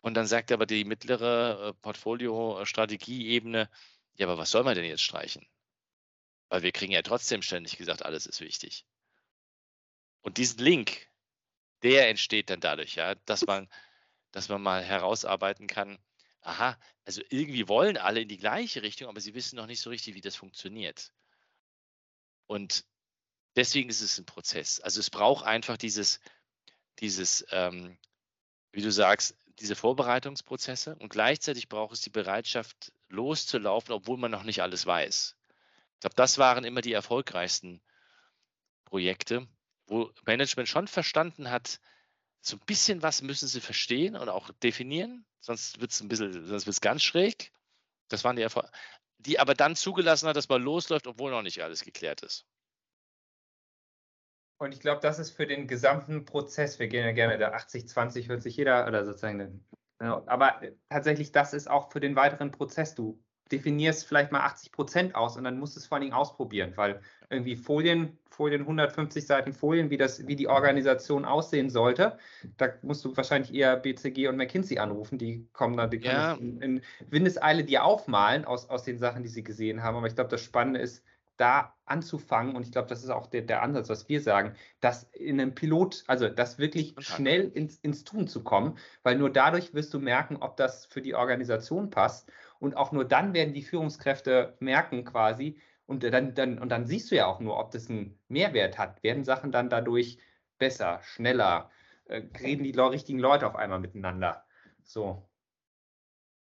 [0.00, 3.68] Und dann sagt aber die mittlere Portfolio-Strategie-Ebene,
[4.14, 5.46] ja, aber was soll man denn jetzt streichen?
[6.48, 8.86] Weil wir kriegen ja trotzdem ständig gesagt, alles ist wichtig.
[10.20, 11.08] Und diesen Link,
[11.82, 13.68] der entsteht dann dadurch, ja, dass man,
[14.30, 15.98] dass man mal herausarbeiten kann,
[16.40, 19.90] aha, also irgendwie wollen alle in die gleiche Richtung, aber sie wissen noch nicht so
[19.90, 21.12] richtig, wie das funktioniert.
[22.46, 22.84] Und
[23.56, 24.80] deswegen ist es ein Prozess.
[24.80, 26.20] Also es braucht einfach dieses,
[26.98, 27.98] dieses, ähm,
[28.72, 34.44] wie du sagst, diese Vorbereitungsprozesse und gleichzeitig braucht es die Bereitschaft, loszulaufen, obwohl man noch
[34.44, 35.36] nicht alles weiß.
[35.94, 37.80] Ich glaube, das waren immer die erfolgreichsten
[38.84, 39.48] Projekte,
[39.86, 41.80] wo Management schon verstanden hat,
[42.40, 46.32] so ein bisschen was müssen sie verstehen und auch definieren, sonst wird es ein bisschen,
[46.32, 47.52] sonst wird es ganz schräg.
[48.08, 48.70] Das waren die Erfolge,
[49.18, 52.46] die aber dann zugelassen hat, dass man losläuft, obwohl noch nicht alles geklärt ist.
[54.60, 58.26] Und ich glaube, das ist für den gesamten Prozess, wir gehen ja gerne der 80-20,
[58.28, 59.64] hört sich jeder, oder sozusagen
[60.00, 62.94] aber äh, tatsächlich, das ist auch für den weiteren Prozess.
[62.94, 66.14] Du definierst vielleicht mal 80 Prozent aus und dann musst du es vor allen Dingen
[66.14, 72.18] ausprobieren, weil irgendwie Folien, Folien, 150 Seiten Folien, wie, das, wie die Organisation aussehen sollte,
[72.56, 75.18] da musst du wahrscheinlich eher BCG und McKinsey anrufen.
[75.18, 76.34] Die kommen dann, die ja.
[76.34, 79.96] in, in Windeseile dir aufmalen aus, aus den Sachen, die sie gesehen haben.
[79.96, 81.04] Aber ich glaube, das Spannende ist,
[81.38, 85.04] da anzufangen, und ich glaube, das ist auch der, der Ansatz, was wir sagen, dass
[85.12, 89.72] in einem Pilot, also das wirklich schnell ins, ins Tun zu kommen, weil nur dadurch
[89.72, 92.30] wirst du merken, ob das für die Organisation passt.
[92.58, 97.10] Und auch nur dann werden die Führungskräfte merken quasi, und dann, dann, und dann siehst
[97.10, 99.02] du ja auch nur, ob das einen Mehrwert hat.
[99.02, 100.18] Werden Sachen dann dadurch
[100.58, 101.70] besser, schneller,
[102.04, 104.44] äh, reden die richtigen Leute auf einmal miteinander.
[104.84, 105.26] So.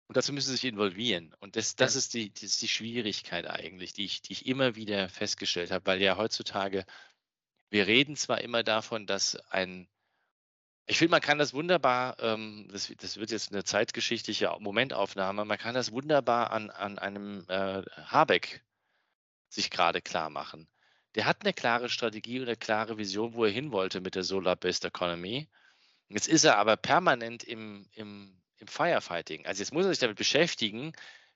[0.08, 1.36] Und dazu müssen sie sich involvieren.
[1.38, 4.74] Und das, das, ist, die, das ist die Schwierigkeit eigentlich, die ich, die ich immer
[4.74, 6.84] wieder festgestellt habe, weil ja heutzutage,
[7.70, 9.86] wir reden zwar immer davon, dass ein,
[10.88, 15.58] ich finde, man kann das wunderbar, ähm, das, das, wird jetzt eine zeitgeschichtliche Momentaufnahme, man
[15.58, 18.62] kann das wunderbar an, an einem äh, Habeck
[19.48, 20.68] sich gerade klar machen.
[21.14, 24.22] Der hat eine klare Strategie und eine klare Vision, wo er hin wollte mit der
[24.24, 25.48] Solar-Based Economy.
[26.08, 29.46] Jetzt ist er aber permanent im, im im Firefighting.
[29.46, 30.92] Also jetzt muss er sich damit beschäftigen,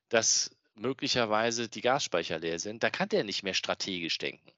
[0.09, 2.83] dass möglicherweise die Gasspeicher leer sind.
[2.83, 4.53] Da kann der nicht mehr strategisch denken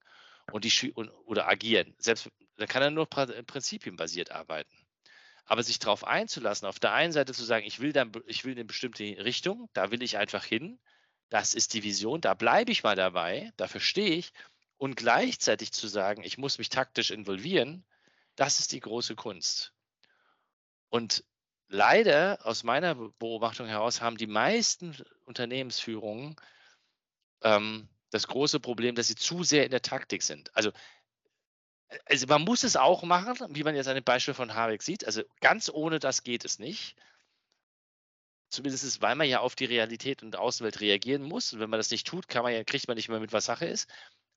[0.52, 1.94] und die, und, oder agieren.
[1.98, 4.72] Selbst da kann er nur prinzipienbasiert arbeiten.
[5.46, 8.52] Aber sich darauf einzulassen, auf der einen Seite zu sagen, ich will, dann, ich will
[8.52, 10.80] in eine bestimmte Richtung, da will ich einfach hin,
[11.28, 14.32] das ist die Vision, da bleibe ich mal dabei, dafür stehe ich.
[14.76, 17.84] Und gleichzeitig zu sagen, ich muss mich taktisch involvieren,
[18.36, 19.72] das ist die große Kunst.
[20.88, 21.24] Und
[21.68, 26.36] leider aus meiner Beobachtung heraus haben die meisten Unternehmensführungen
[27.42, 30.54] ähm, das große Problem, dass sie zu sehr in der Taktik sind.
[30.56, 30.70] Also,
[32.06, 35.04] also man muss es auch machen, wie man jetzt an dem Beispiel von Habeck sieht.
[35.06, 36.96] Also ganz ohne das geht es nicht.
[38.50, 41.52] Zumindest weil man ja auf die Realität und Außenwelt reagieren muss.
[41.52, 43.66] Und wenn man das nicht tut, man ja, kriegt man nicht mehr mit, was Sache
[43.66, 43.88] ist.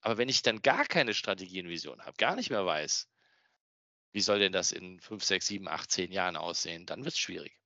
[0.02, 3.08] Aber wenn ich dann gar keine Strategie und Vision habe, gar nicht mehr weiß,
[4.14, 6.86] wie soll denn das in 5, 6, 7, 8, 10 Jahren aussehen?
[6.86, 7.60] Dann wird es schwierig.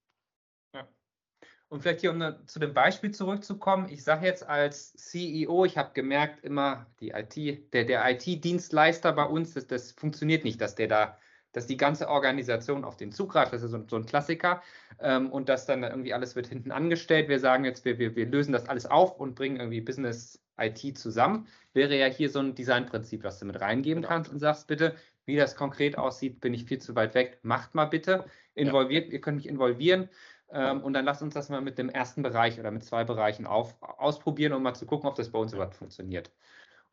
[1.72, 5.92] Und vielleicht hier, um zu dem Beispiel zurückzukommen, ich sage jetzt als CEO, ich habe
[5.94, 10.90] gemerkt, immer die IT, der, der IT-Dienstleister bei uns, das, das funktioniert nicht, dass der
[10.90, 11.18] da
[11.54, 14.62] dass die ganze Organisation auf den zugreift, das ist so, so ein Klassiker,
[15.00, 17.28] ähm, und dass dann irgendwie alles wird hinten angestellt.
[17.28, 20.98] Wir sagen jetzt, wir, wir, wir lösen das alles auf und bringen irgendwie Business IT
[20.98, 24.14] zusammen, wäre ja hier so ein Designprinzip, was du mit reingeben genau.
[24.14, 27.76] kannst und sagst bitte, wie das konkret aussieht, bin ich viel zu weit weg, macht
[27.76, 29.14] mal bitte, involviert, ja.
[29.14, 30.10] ihr könnt mich involvieren
[30.54, 33.46] ähm, und dann lasst uns das mal mit dem ersten Bereich oder mit zwei Bereichen
[33.48, 36.32] auf, ausprobieren, um mal zu gucken, ob das bei uns überhaupt funktioniert.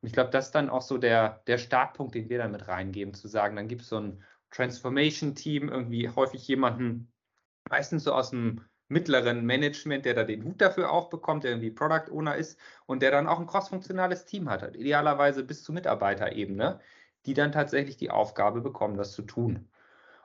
[0.00, 2.68] Und ich glaube, das ist dann auch so der, der Startpunkt, den wir dann mit
[2.68, 7.12] reingeben, zu sagen, dann gibt es so ein Transformation-Team, irgendwie häufig jemanden,
[7.68, 11.70] meistens so aus dem mittleren Management, der da den Hut dafür auch bekommt, der irgendwie
[11.70, 16.80] Product Owner ist und der dann auch ein crossfunktionales Team hat, idealerweise bis zur Mitarbeiterebene,
[17.26, 19.68] die dann tatsächlich die Aufgabe bekommen, das zu tun.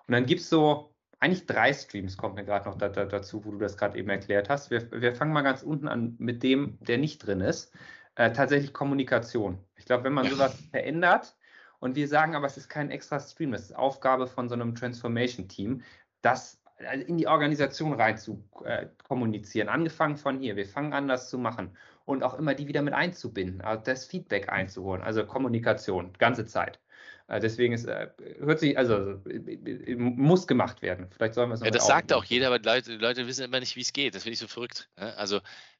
[0.07, 0.92] Und dann gibt es so
[1.23, 4.09] eigentlich drei Streams, kommt mir gerade noch da, da, dazu, wo du das gerade eben
[4.09, 4.71] erklärt hast.
[4.71, 7.73] Wir, wir, fangen mal ganz unten an mit dem, der nicht drin ist.
[8.15, 9.57] Äh, tatsächlich Kommunikation.
[9.77, 11.37] Ich glaube, wenn man sowas verändert
[11.79, 14.75] und wir sagen aber, es ist kein extra Stream, das ist Aufgabe von so einem
[14.75, 15.81] Transformation-Team,
[16.21, 19.69] das also in die Organisation rein zu äh, kommunizieren.
[19.69, 22.93] Angefangen von hier, wir fangen an, das zu machen und auch immer die wieder mit
[22.93, 26.82] einzubinden, also das Feedback einzuholen, also Kommunikation, ganze Zeit.
[27.27, 28.09] Äh, deswegen ist, äh,
[28.39, 31.09] hört sich, also äh, muss gemacht werden.
[31.11, 33.45] Vielleicht sollen wir es Ja, das sagt auch jeder, aber die Leute, die Leute wissen
[33.45, 34.15] immer nicht, wie es geht.
[34.15, 34.89] Das finde ich so verrückt.
[34.97, 35.15] Ne?
[35.15, 35.39] Also,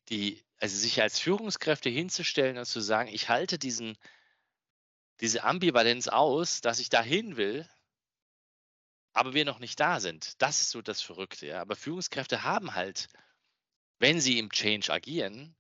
[0.10, 3.98] die, also sich als Führungskräfte hinzustellen und zu sagen, ich halte diesen,
[5.20, 7.68] diese Ambivalenz aus, dass ich dahin will,
[9.14, 10.42] aber wir noch nicht da sind.
[10.42, 11.48] Das ist so das Verrückte.
[11.48, 11.62] Ja?
[11.62, 13.10] Aber Führungskräfte haben halt,
[14.00, 15.56] wenn sie im Change agieren,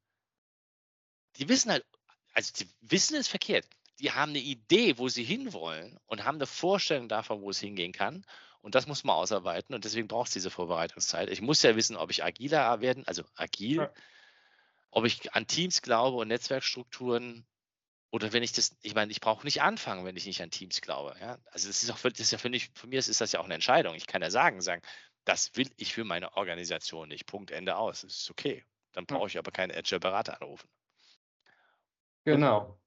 [1.37, 1.85] die wissen halt,
[2.33, 3.67] also die wissen es verkehrt.
[3.99, 7.91] Die haben eine Idee, wo sie hinwollen und haben eine Vorstellung davon, wo es hingehen
[7.91, 8.25] kann.
[8.61, 11.29] Und das muss man ausarbeiten und deswegen braucht es diese Vorbereitungszeit.
[11.29, 13.93] Ich muss ja wissen, ob ich agiler werden, also agil, ja.
[14.91, 17.45] ob ich an Teams glaube und Netzwerkstrukturen
[18.13, 20.81] oder wenn ich das, ich meine, ich brauche nicht anfangen, wenn ich nicht an Teams
[20.81, 21.15] glaube.
[21.19, 21.39] Ja?
[21.51, 23.45] Also das ist auch, das ist ja für mich, für mich ist das ja auch
[23.45, 23.95] eine Entscheidung.
[23.95, 24.83] Ich kann ja sagen, sagen,
[25.25, 27.25] das will ich für meine Organisation nicht.
[27.25, 28.01] Punkt, Ende aus.
[28.01, 28.63] Das ist okay.
[28.91, 30.69] Dann brauche ich aber keinen Agile-Berater anrufen.
[32.23, 32.79] Genau.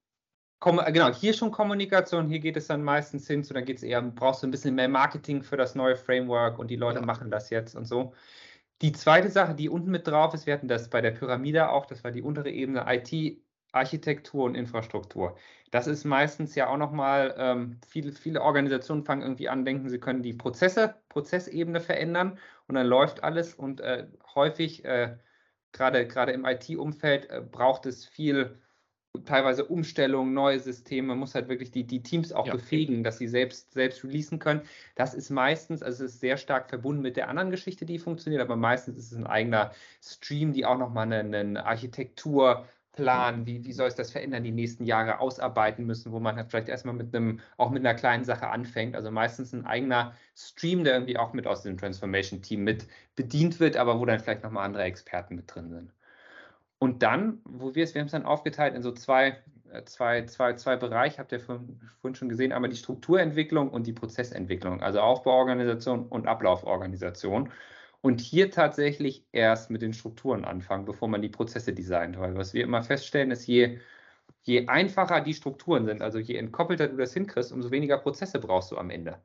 [0.59, 3.83] Komm, genau, hier schon Kommunikation, hier geht es dann meistens hin, so dann geht es
[3.83, 7.05] eher, brauchst du ein bisschen mehr Marketing für das neue Framework und die Leute ja.
[7.05, 8.13] machen das jetzt und so.
[8.81, 11.85] Die zweite Sache, die unten mit drauf ist, wir hatten das bei der Pyramide auch,
[11.85, 13.39] das war die untere Ebene IT
[13.71, 15.37] Architektur und Infrastruktur.
[15.71, 19.99] Das ist meistens ja auch nochmal, ähm, viele, viele Organisationen fangen irgendwie an, denken, sie
[19.99, 25.17] können die Prozesse, Prozessebene verändern und dann läuft alles und äh, häufig, äh,
[25.71, 28.59] gerade im IT-Umfeld, äh, braucht es viel,
[29.25, 32.53] teilweise Umstellung, neue Systeme, man muss halt wirklich die, die Teams auch ja.
[32.53, 34.61] befähigen, dass sie selbst, selbst releasen können.
[34.95, 38.41] Das ist meistens, also es ist sehr stark verbunden mit der anderen Geschichte, die funktioniert,
[38.41, 42.65] aber meistens ist es ein eigener Stream, die auch nochmal eine, eine Architektur,
[42.97, 46.49] planen, wie, wie soll es das verändern, die nächsten Jahre ausarbeiten müssen, wo man halt
[46.49, 48.95] vielleicht erstmal mit einem, auch mit einer kleinen Sache anfängt.
[48.95, 53.77] Also meistens ein eigener Stream, der irgendwie auch mit aus dem Transformation-Team mit bedient wird,
[53.77, 55.93] aber wo dann vielleicht nochmal andere Experten mit drin sind.
[56.79, 59.37] Und dann, wo wir es, wir haben es dann aufgeteilt in so zwei,
[59.71, 61.79] äh, zwei, zwei, zwei Bereiche, habt ihr vorhin,
[62.13, 67.51] schon gesehen, einmal die Strukturentwicklung und die Prozessentwicklung, also Aufbauorganisation und Ablauforganisation
[68.01, 72.17] und hier tatsächlich erst mit den Strukturen anfangen, bevor man die Prozesse designt.
[72.19, 73.79] Weil was wir immer feststellen, ist, je,
[74.43, 78.71] je einfacher die Strukturen sind, also je entkoppelter du das hinkriegst, umso weniger Prozesse brauchst
[78.71, 79.19] du am Ende.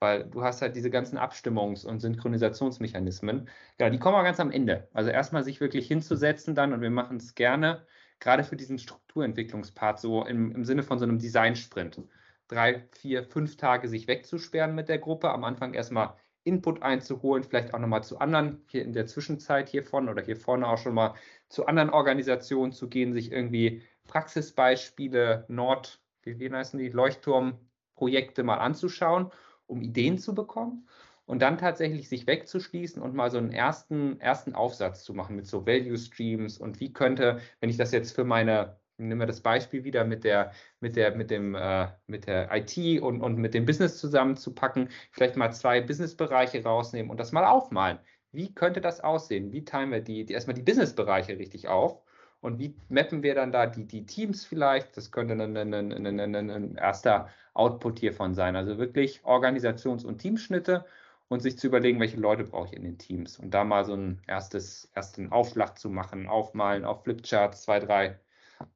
[0.00, 3.48] Weil du hast halt diese ganzen Abstimmungs- und Synchronisationsmechanismen.
[3.80, 4.88] Ja, die kommen auch ganz am Ende.
[4.92, 7.84] Also erstmal sich wirklich hinzusetzen dann und wir machen es gerne,
[8.20, 12.02] gerade für diesen Strukturentwicklungspart, so im, im Sinne von so einem Design-Sprint.
[12.46, 17.74] Drei, vier, fünf Tage sich wegzusperren mit der Gruppe, am Anfang erstmal Input einzuholen, vielleicht
[17.74, 21.14] auch nochmal zu anderen, hier in der Zwischenzeit hiervon oder hier vorne auch schon mal
[21.48, 28.56] zu anderen Organisationen zu gehen, sich irgendwie Praxisbeispiele, Nord, wie, wie heißen die, Leuchtturmprojekte mal
[28.56, 29.30] anzuschauen,
[29.68, 30.88] um Ideen zu bekommen
[31.26, 35.46] und dann tatsächlich sich wegzuschließen und mal so einen ersten, ersten Aufsatz zu machen mit
[35.46, 39.40] so Value Streams und wie könnte, wenn ich das jetzt für meine nehmen wir das
[39.40, 43.54] Beispiel wieder mit der, mit der, mit dem, äh, mit der IT und, und mit
[43.54, 47.98] dem Business zusammenzupacken, vielleicht mal zwei Businessbereiche rausnehmen und das mal aufmalen.
[48.32, 49.52] Wie könnte das aussehen?
[49.52, 52.02] Wie teilen wir die, die erstmal die Businessbereiche richtig auf?
[52.40, 54.96] Und wie mappen wir dann da die, die Teams vielleicht?
[54.96, 57.28] Das könnte ein, ein, ein, ein erster
[57.58, 58.56] Output hiervon sein.
[58.56, 60.86] Also wirklich Organisations- und Teamschnitte
[61.28, 63.38] und sich zu überlegen, welche Leute brauche ich in den Teams.
[63.38, 68.18] Und da mal so ein erstes, ersten Aufschlag zu machen, aufmalen auf Flipcharts, zwei, drei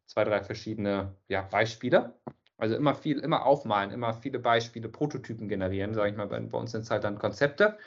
[0.06, 2.14] zwei, drei verschiedene ja, Beispiele.
[2.58, 6.28] Also immer viel, immer aufmalen, immer viele Beispiele, Prototypen generieren, sage ich mal.
[6.28, 7.78] Bei, bei uns sind es halt dann Konzepte.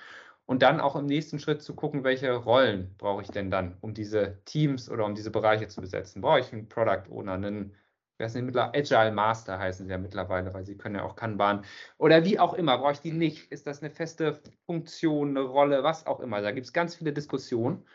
[0.45, 3.93] Und dann auch im nächsten Schritt zu gucken, welche Rollen brauche ich denn dann, um
[3.93, 6.21] diese Teams oder um diese Bereiche zu besetzen.
[6.21, 7.75] Brauche ich einen Product Owner, einen,
[8.17, 11.15] wer ist denn mittlerweile, Agile Master heißen sie ja mittlerweile, weil sie können ja auch
[11.15, 11.65] Kanban.
[11.97, 13.51] Oder wie auch immer, brauche ich die nicht?
[13.51, 16.41] Ist das eine feste Funktion, eine Rolle, was auch immer?
[16.41, 17.85] Da gibt es ganz viele Diskussionen.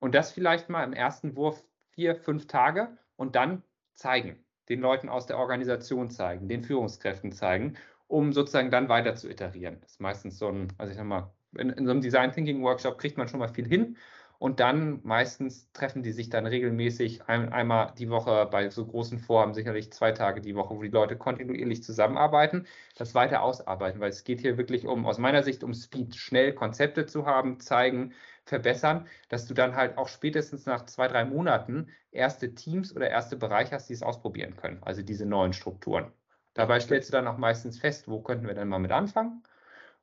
[0.00, 3.62] Und das vielleicht mal im ersten Wurf vier, fünf Tage und dann
[3.94, 7.76] zeigen, den Leuten aus der Organisation zeigen, den Führungskräften zeigen,
[8.08, 9.78] um sozusagen dann weiter zu iterieren.
[9.80, 12.62] Das ist meistens so ein, also ich sag mal, in, in so einem Design Thinking
[12.62, 13.96] Workshop kriegt man schon mal viel hin
[14.42, 19.20] und dann meistens treffen die sich dann regelmäßig ein, einmal die Woche bei so großen
[19.20, 24.10] Vorhaben, sicherlich zwei Tage die Woche, wo die Leute kontinuierlich zusammenarbeiten, das weiter ausarbeiten, weil
[24.10, 28.14] es geht hier wirklich um, aus meiner Sicht, um Speed, schnell Konzepte zu haben, zeigen,
[28.44, 33.36] verbessern, dass du dann halt auch spätestens nach zwei, drei Monaten erste Teams oder erste
[33.36, 36.10] Bereiche hast, die es ausprobieren können, also diese neuen Strukturen.
[36.54, 39.44] Dabei stellst du dann auch meistens fest, wo könnten wir denn mal mit anfangen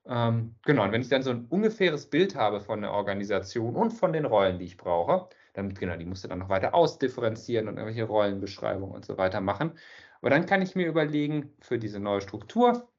[0.10, 3.91] ähm, genau, und wenn ich dann so ein ungefähres Bild habe von der Organisation und
[3.91, 7.67] von den Rollen, die ich brauche, dann, genau, die musst du dann noch weiter ausdifferenzieren
[7.67, 9.78] und irgendwelche Rollenbeschreibungen und so weiter machen.
[10.22, 12.89] Aber dann kann ich mir überlegen, für diese neue Struktur,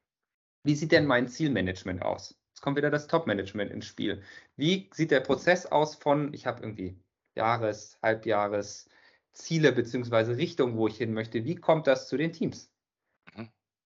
[0.65, 2.39] wie sieht denn mein Zielmanagement aus?
[2.51, 4.23] Jetzt kommt wieder das Top-Management ins Spiel.
[4.57, 7.03] Wie sieht der Prozess aus von, ich habe irgendwie
[7.35, 8.89] Jahres-, Halbjahres-,
[9.33, 10.35] Ziele bzw.
[10.35, 11.45] Richtung, wo ich hin möchte.
[11.45, 12.70] Wie kommt das zu den Teams?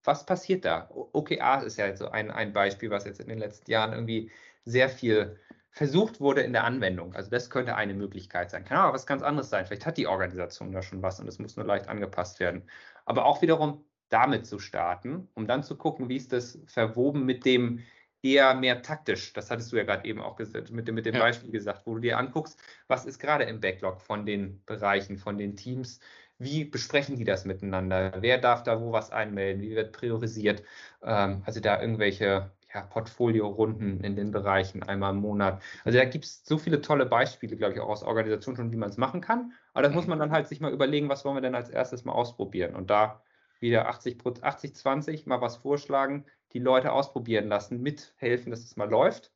[0.04, 0.88] Was passiert da?
[0.90, 4.30] OKR ist ja so ein, ein Beispiel, was jetzt in den letzten Jahren irgendwie
[4.64, 5.38] sehr viel
[5.70, 7.14] versucht wurde in der Anwendung.
[7.14, 8.64] Also das könnte eine Möglichkeit sein.
[8.64, 9.66] Kann aber was ganz anderes sein.
[9.66, 12.62] Vielleicht hat die Organisation da schon was und es muss nur leicht angepasst werden.
[13.06, 17.44] Aber auch wiederum damit zu starten, um dann zu gucken, wie ist das verwoben mit
[17.44, 17.80] dem
[18.22, 19.32] eher mehr taktisch.
[19.32, 21.20] Das hattest du ja gerade eben auch gesagt, mit dem, mit dem ja.
[21.20, 25.36] Beispiel gesagt, wo du dir anguckst, was ist gerade im Backlog von den Bereichen, von
[25.36, 26.00] den Teams,
[26.44, 28.12] wie besprechen die das miteinander?
[28.20, 29.62] Wer darf da wo was einmelden?
[29.62, 30.62] Wie wird priorisiert?
[31.02, 35.62] Ähm, also da irgendwelche ja, Portfolio-Runden in den Bereichen einmal im Monat.
[35.84, 38.76] Also da gibt es so viele tolle Beispiele, glaube ich, auch aus Organisationen schon, wie
[38.76, 39.52] man es machen kann.
[39.72, 42.04] Aber das muss man dann halt sich mal überlegen, was wollen wir denn als erstes
[42.04, 42.74] mal ausprobieren?
[42.74, 43.22] Und da
[43.60, 48.90] wieder 80, 80, 20 mal was vorschlagen, die Leute ausprobieren lassen, mithelfen, dass es mal
[48.90, 49.32] läuft.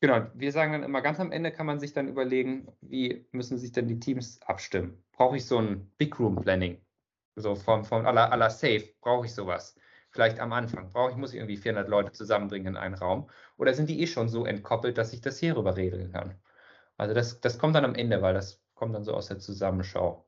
[0.00, 3.58] Genau, wir sagen dann immer, ganz am Ende kann man sich dann überlegen, wie müssen
[3.58, 5.02] sich denn die Teams abstimmen?
[5.20, 6.80] Brauche ich so ein Big Room Planning?
[7.36, 9.78] So von, von aller, aller Safe, brauche ich sowas?
[10.12, 13.28] Vielleicht am Anfang, brauche ich, muss ich irgendwie 400 Leute zusammenbringen in einen Raum?
[13.58, 16.40] Oder sind die eh schon so entkoppelt, dass ich das hier rüber regeln kann?
[16.96, 20.26] Also das, das kommt dann am Ende, weil das kommt dann so aus der Zusammenschau.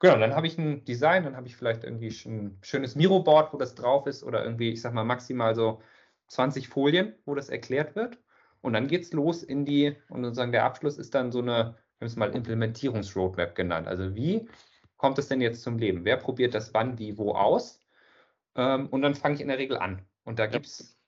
[0.00, 3.56] Genau, dann habe ich ein Design, dann habe ich vielleicht irgendwie ein schönes Miro-Board, wo
[3.56, 5.80] das drauf ist oder irgendwie, ich sag mal, maximal so
[6.28, 8.18] 20 Folien, wo das erklärt wird.
[8.60, 11.78] Und dann geht es los in die, und sozusagen der Abschluss ist dann so eine,
[11.98, 13.88] wir haben es mal Implementierungsroadmap genannt.
[13.88, 14.48] Also wie
[14.96, 16.04] kommt es denn jetzt zum Leben?
[16.04, 17.80] Wer probiert das wann, wie, wo aus?
[18.54, 20.02] Ähm, und dann fange ich in der Regel an.
[20.24, 20.98] Und da gibt es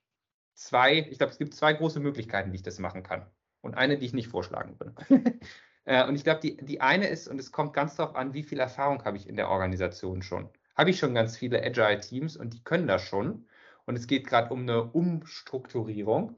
[0.54, 3.26] zwei, ich glaube, es gibt zwei große Möglichkeiten, wie ich das machen kann.
[3.60, 4.94] Und eine, die ich nicht vorschlagen würde.
[5.84, 8.42] Äh, und ich glaube, die, die eine ist, und es kommt ganz darauf an, wie
[8.42, 10.50] viel Erfahrung habe ich in der Organisation schon.
[10.76, 13.46] Habe ich schon ganz viele Agile-Teams und die können das schon.
[13.86, 16.36] Und es geht gerade um eine Umstrukturierung.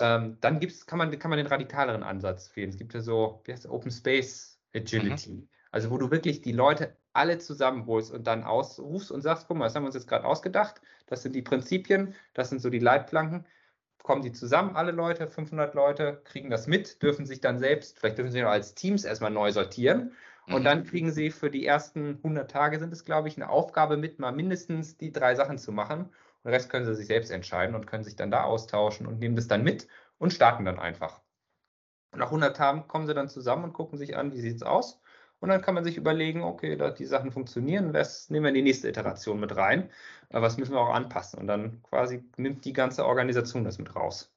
[0.00, 2.70] Ähm, dann gibt's, kann, man, kann man den radikaleren Ansatz wählen.
[2.70, 5.30] Es gibt ja so, wie heißt das, Open Space Agility.
[5.30, 5.48] Mhm.
[5.70, 9.64] Also wo du wirklich die Leute alle zusammenholst und dann ausrufst und sagst, guck mal,
[9.64, 10.80] das haben wir uns jetzt gerade ausgedacht.
[11.06, 13.46] Das sind die Prinzipien, das sind so die Leitplanken.
[14.02, 18.18] Kommen die zusammen, alle Leute, 500 Leute, kriegen das mit, dürfen sich dann selbst, vielleicht
[18.18, 20.12] dürfen sie noch als Teams erstmal neu sortieren.
[20.46, 20.64] Und mhm.
[20.64, 24.18] dann kriegen sie für die ersten 100 Tage, sind es, glaube ich, eine Aufgabe mit,
[24.18, 26.10] mal mindestens die drei Sachen zu machen.
[26.44, 29.36] Den Rest können sie sich selbst entscheiden und können sich dann da austauschen und nehmen
[29.36, 31.20] das dann mit und starten dann einfach.
[32.12, 35.00] Nach 100 Tagen kommen sie dann zusammen und gucken sich an, wie sieht es aus.
[35.40, 38.54] Und dann kann man sich überlegen, okay, da die Sachen funktionieren, was nehmen wir in
[38.54, 39.90] die nächste Iteration mit rein,
[40.30, 41.40] äh, was müssen wir auch anpassen.
[41.40, 44.32] Und dann quasi nimmt die ganze Organisation das mit raus.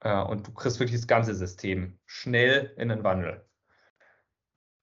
[0.00, 3.44] Äh, und du kriegst wirklich das ganze System schnell in den Wandel.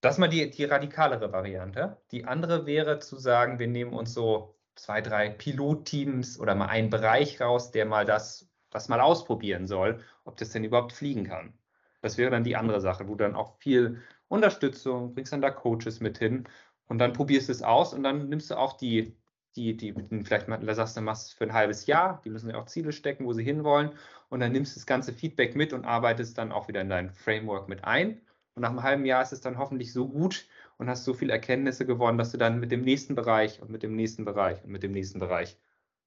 [0.00, 2.02] Das ist mal die, die radikalere Variante.
[2.10, 6.90] Die andere wäre zu sagen, wir nehmen uns so zwei, drei Pilotteams oder mal einen
[6.90, 11.52] Bereich raus, der mal das, das mal ausprobieren soll, ob das denn überhaupt fliegen kann.
[12.00, 16.00] Das wäre dann die andere Sache, wo dann auch viel Unterstützung, bringst dann da Coaches
[16.00, 16.48] mit hin
[16.88, 19.16] und dann probierst du es aus und dann nimmst du auch die,
[19.56, 22.66] die, die, vielleicht mal, sagst du, machst für ein halbes Jahr, die müssen ja auch
[22.66, 23.92] Ziele stecken, wo sie hinwollen
[24.30, 27.12] und dann nimmst du das ganze Feedback mit und arbeitest dann auch wieder in dein
[27.12, 28.20] Framework mit ein.
[28.54, 30.46] Und nach einem halben Jahr ist es dann hoffentlich so gut,
[30.82, 33.84] und hast so viele Erkenntnisse gewonnen, dass du dann mit dem nächsten Bereich und mit
[33.84, 35.56] dem nächsten Bereich und mit dem nächsten Bereich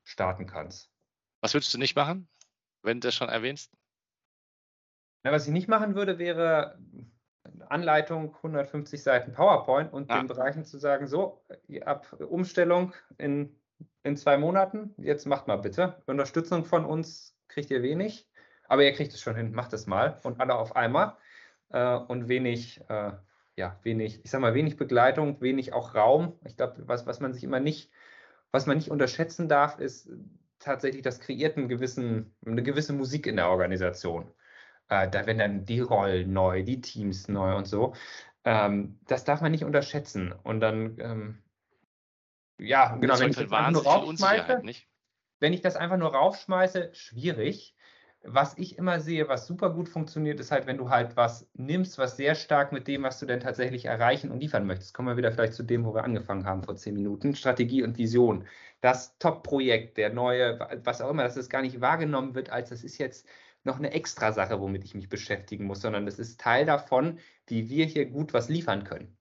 [0.03, 0.91] starten kannst.
[1.39, 2.27] Was würdest du nicht machen,
[2.83, 3.71] wenn du das schon erwähnst?
[5.23, 6.77] Na, was ich nicht machen würde, wäre
[7.69, 10.17] Anleitung, 150 Seiten PowerPoint und ah.
[10.17, 11.41] den Bereichen zu sagen, so,
[11.85, 13.55] ab Umstellung in,
[14.03, 16.01] in zwei Monaten, jetzt macht mal bitte.
[16.05, 18.27] Unterstützung von uns kriegt ihr wenig,
[18.67, 21.15] aber ihr kriegt es schon hin, macht es mal und alle auf einmal
[21.69, 23.13] äh, und wenig äh,
[23.55, 26.37] ja, wenig, ich sag mal, wenig Begleitung, wenig auch Raum.
[26.45, 27.91] Ich glaube, was, was man sich immer nicht,
[28.51, 30.09] was man nicht unterschätzen darf, ist
[30.59, 34.31] tatsächlich, das kreiert einen gewissen, eine gewisse Musik in der Organisation.
[34.89, 37.93] Äh, da werden dann die Rollen neu, die Teams neu und so.
[38.43, 40.31] Ähm, das darf man nicht unterschätzen.
[40.31, 41.43] Und dann, ähm,
[42.57, 43.19] Ja, genau.
[43.19, 43.37] Wenn ich
[44.63, 44.89] nicht?
[45.39, 47.74] Wenn ich das einfach nur raufschmeiße, schwierig.
[48.27, 51.99] Was ich immer sehe, was super gut funktioniert, ist halt, wenn du halt was nimmst,
[51.99, 54.95] was sehr stark mit dem, was du denn tatsächlich erreichen und liefern möchtest.
[54.95, 57.35] Kommen wir wieder vielleicht zu dem, wo wir angefangen haben vor zehn Minuten.
[57.35, 58.47] Strategie und Vision.
[58.81, 62.83] Das Top-Projekt, der neue, was auch immer, dass es gar nicht wahrgenommen wird, als das
[62.83, 63.27] ist jetzt
[63.63, 67.69] noch eine extra Sache, womit ich mich beschäftigen muss, sondern das ist Teil davon, wie
[67.69, 69.17] wir hier gut was liefern können.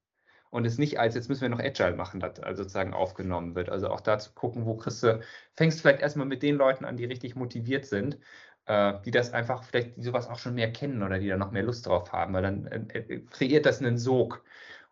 [0.51, 3.71] Und es nicht als, jetzt müssen wir noch Agile machen, das also sozusagen aufgenommen wird.
[3.71, 5.21] Also auch da zu gucken, wo kriegst du,
[5.57, 8.19] fängst vielleicht erstmal mit den Leuten an, die richtig motiviert sind
[8.67, 11.63] äh, die das einfach vielleicht, sowas auch schon mehr kennen oder die da noch mehr
[11.63, 14.45] Lust drauf haben, weil dann äh, äh, kreiert das einen Sog.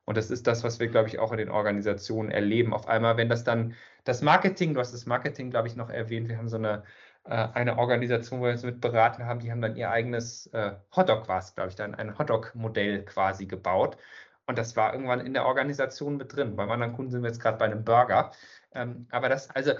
[0.04, 2.74] Und das ist das, was wir, glaube ich, auch in den Organisationen erleben.
[2.74, 6.28] Auf einmal, wenn das dann das Marketing, du hast das Marketing, glaube ich, noch erwähnt,
[6.28, 6.82] wir haben so eine,
[7.24, 10.72] äh, eine Organisation, wo wir uns mit beraten haben, die haben dann ihr eigenes äh,
[10.94, 13.96] Hotdog, war es, glaube ich, dann ein Hotdog-Modell quasi gebaut.
[14.46, 16.56] Und das war irgendwann in der Organisation mit drin.
[16.56, 18.32] Beim anderen Kunden sind wir jetzt gerade bei einem Burger.
[18.74, 19.72] Ähm, aber das, also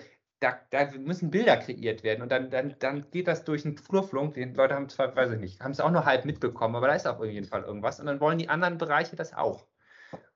[0.43, 4.35] da, da, müssen Bilder kreiert werden und dann, dann, dann geht das durch einen Flurflunk.
[4.35, 6.95] Die Leute haben zwar, weiß ich nicht, haben es auch nur halb mitbekommen, aber da
[6.95, 9.67] ist auf jeden Fall irgendwas und dann wollen die anderen Bereiche das auch.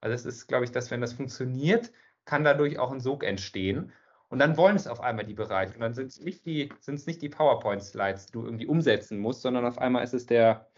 [0.01, 1.93] Also das ist, glaube ich, dass wenn das funktioniert,
[2.25, 3.93] kann dadurch auch ein Sog entstehen
[4.29, 7.23] und dann wollen es auf einmal die Bereiche und dann sind es nicht die, nicht
[7.23, 10.69] die PowerPoint-Slides, die du irgendwie umsetzen musst, sondern auf einmal ist es der,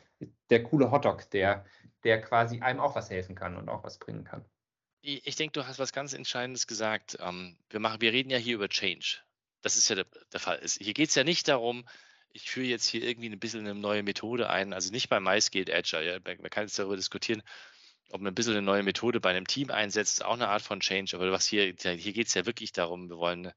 [0.51, 1.65] der coole Hotdog, der,
[2.05, 4.45] der quasi einem auch was helfen kann und auch was bringen kann.
[5.01, 7.17] Ich denke, du hast was ganz Entscheidendes gesagt.
[7.21, 9.19] Ähm, wir, machen, wir reden ja hier über Change.
[9.63, 10.61] Das ist ja der, der Fall.
[10.65, 11.89] Hier geht es ja nicht darum,
[12.31, 14.73] ich führe jetzt hier irgendwie ein bisschen eine neue Methode ein.
[14.73, 16.05] Also nicht bei MyScale Agile.
[16.05, 16.19] Ja.
[16.25, 17.43] Man kann jetzt darüber diskutieren,
[18.11, 20.63] ob man ein bisschen eine neue Methode bei einem Team einsetzt, ist auch eine Art
[20.63, 21.17] von Change.
[21.17, 23.55] Aber was hier, hier geht es ja wirklich darum, wir wollen ein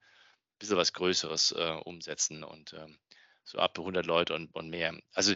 [0.60, 2.98] bisschen was Größeres äh, umsetzen und ähm,
[3.44, 4.98] so ab 100 Leute und, und mehr.
[5.14, 5.34] Also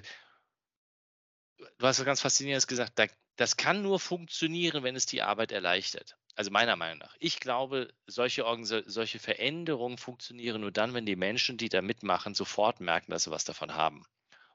[1.57, 5.51] du hast was ganz Faszinierendes gesagt, da, das kann nur funktionieren, wenn es die Arbeit
[5.51, 6.17] erleichtert.
[6.35, 7.15] Also meiner Meinung nach.
[7.19, 8.43] Ich glaube, solche,
[8.85, 13.31] solche Veränderungen funktionieren nur dann, wenn die Menschen, die da mitmachen, sofort merken, dass sie
[13.31, 14.05] was davon haben.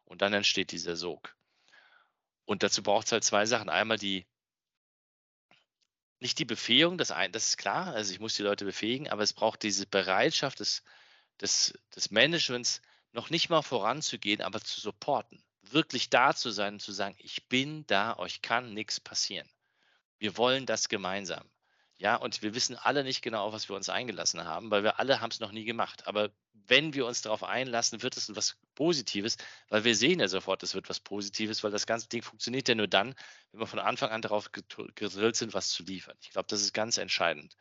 [0.05, 1.37] Und dann entsteht dieser Sog.
[2.45, 3.71] Und dazu braucht es halt zwei Sachen.
[3.71, 4.27] Einmal die,
[6.19, 9.23] nicht die Befähigung, das, ein, das ist klar, also ich muss die Leute befähigen, aber
[9.23, 10.83] es braucht diese Bereitschaft des,
[11.41, 15.43] des, des Managements, noch nicht mal voranzugehen, aber zu supporten
[15.73, 19.49] wirklich da zu sein und zu sagen, ich bin da, euch kann nichts passieren.
[20.19, 21.49] Wir wollen das gemeinsam.
[21.97, 24.99] Ja, und wir wissen alle nicht genau, auf was wir uns eingelassen haben, weil wir
[24.99, 26.07] alle haben es noch nie gemacht.
[26.07, 29.37] Aber wenn wir uns darauf einlassen, wird es etwas Positives,
[29.69, 32.75] weil wir sehen ja sofort, es wird was Positives, weil das ganze Ding funktioniert ja
[32.75, 33.15] nur dann,
[33.53, 36.17] wenn wir von Anfang an darauf gedrillt sind, was zu liefern.
[36.23, 37.55] Ich glaube, das ist ganz entscheidend.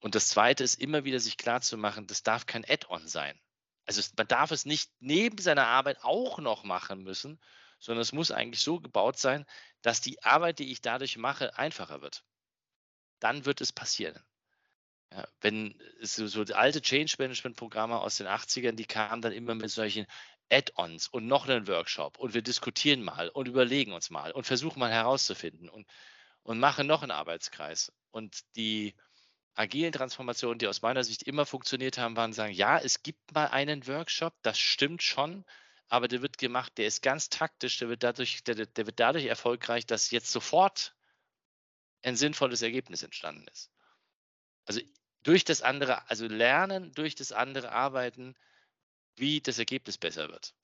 [0.00, 3.40] Und das Zweite ist immer wieder sich klar zu machen, das darf kein Add-on sein
[3.88, 7.40] also man darf es nicht neben seiner Arbeit auch noch machen müssen,
[7.80, 9.46] sondern es muss eigentlich so gebaut sein,
[9.82, 12.22] dass die Arbeit, die ich dadurch mache, einfacher wird.
[13.18, 14.22] Dann wird es passieren.
[15.10, 19.54] Ja, wenn so, so alte Change Management Programme aus den 80ern, die kamen dann immer
[19.54, 20.06] mit solchen
[20.50, 24.80] Add-ons und noch einen Workshop und wir diskutieren mal und überlegen uns mal und versuchen
[24.80, 25.86] mal herauszufinden und,
[26.42, 27.90] und machen noch einen Arbeitskreis.
[28.10, 28.94] Und die,
[29.58, 33.46] agilen Transformationen, die aus meiner Sicht immer funktioniert haben, waren sagen, ja, es gibt mal
[33.48, 35.44] einen Workshop, das stimmt schon,
[35.88, 39.24] aber der wird gemacht, der ist ganz taktisch, der wird dadurch, der, der wird dadurch
[39.24, 40.94] erfolgreich, dass jetzt sofort
[42.02, 43.72] ein sinnvolles Ergebnis entstanden ist.
[44.64, 44.80] Also
[45.24, 48.36] durch das andere, also lernen durch das andere arbeiten,
[49.16, 50.54] wie das Ergebnis besser wird.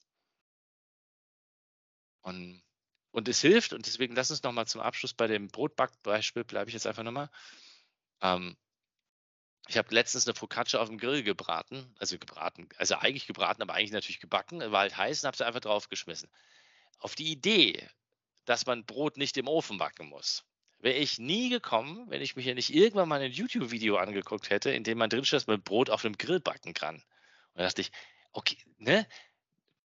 [2.23, 2.63] Und,
[3.11, 6.75] und es hilft, und deswegen lass uns nochmal zum Abschluss bei dem Brotbackbeispiel, bleibe ich
[6.75, 7.29] jetzt einfach nochmal.
[8.21, 8.57] Ähm,
[9.67, 13.75] ich habe letztens eine Focaccia auf dem Grill gebraten, also gebraten, also eigentlich gebraten, aber
[13.75, 16.29] eigentlich natürlich gebacken, war halt heiß und habe sie einfach draufgeschmissen.
[16.99, 17.89] Auf die Idee,
[18.45, 20.45] dass man Brot nicht im Ofen backen muss,
[20.81, 24.71] wäre ich nie gekommen, wenn ich mich ja nicht irgendwann mal ein YouTube-Video angeguckt hätte,
[24.71, 26.97] in dem man drinsteht, dass man Brot auf dem Grill backen kann.
[26.97, 27.03] Und
[27.55, 27.91] da dachte ich,
[28.33, 29.07] okay, ne?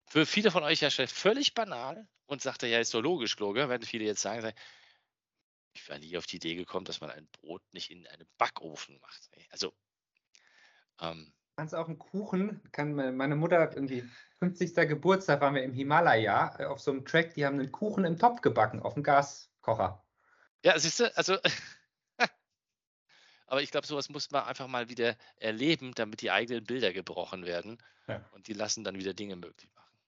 [0.06, 3.82] Für viele von euch ja völlig banal und sagte, ja, ist doch logisch, Kloge, werden
[3.86, 4.54] viele jetzt sagen,
[5.78, 8.98] ich war nie auf die Idee gekommen, dass man ein Brot nicht in einem Backofen
[9.00, 9.30] macht.
[9.50, 9.72] Also,
[11.00, 14.08] ähm, kannst auch einen Kuchen, kann meine Mutter irgendwie
[14.38, 14.74] 50.
[14.88, 18.18] Geburtstag waren wir im Himalaya äh, auf so einem Track, die haben einen Kuchen im
[18.18, 20.04] Topf gebacken auf dem Gaskocher.
[20.64, 21.38] Ja, siehst du, also
[23.46, 27.44] aber ich glaube, sowas muss man einfach mal wieder erleben, damit die eigenen Bilder gebrochen
[27.44, 28.24] werden ja.
[28.32, 29.98] und die lassen dann wieder Dinge möglich machen.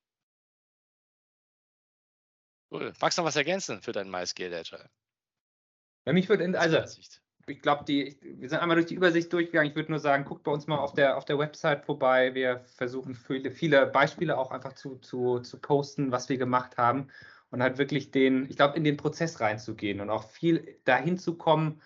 [2.71, 2.93] Cool.
[3.01, 4.51] Magst du noch was ergänzen für deinen MyScale
[6.07, 6.79] Ja, mich würde, also
[7.47, 9.71] ich glaube, wir sind einmal durch die Übersicht durchgegangen.
[9.71, 12.35] Ich würde nur sagen, guckt bei uns mal auf der, auf der Website vorbei.
[12.35, 17.09] Wir versuchen viele, viele Beispiele auch einfach zu, zu, zu posten, was wir gemacht haben
[17.51, 21.37] und halt wirklich den, ich glaube, in den Prozess reinzugehen und auch viel dahin zu
[21.37, 21.81] kommen,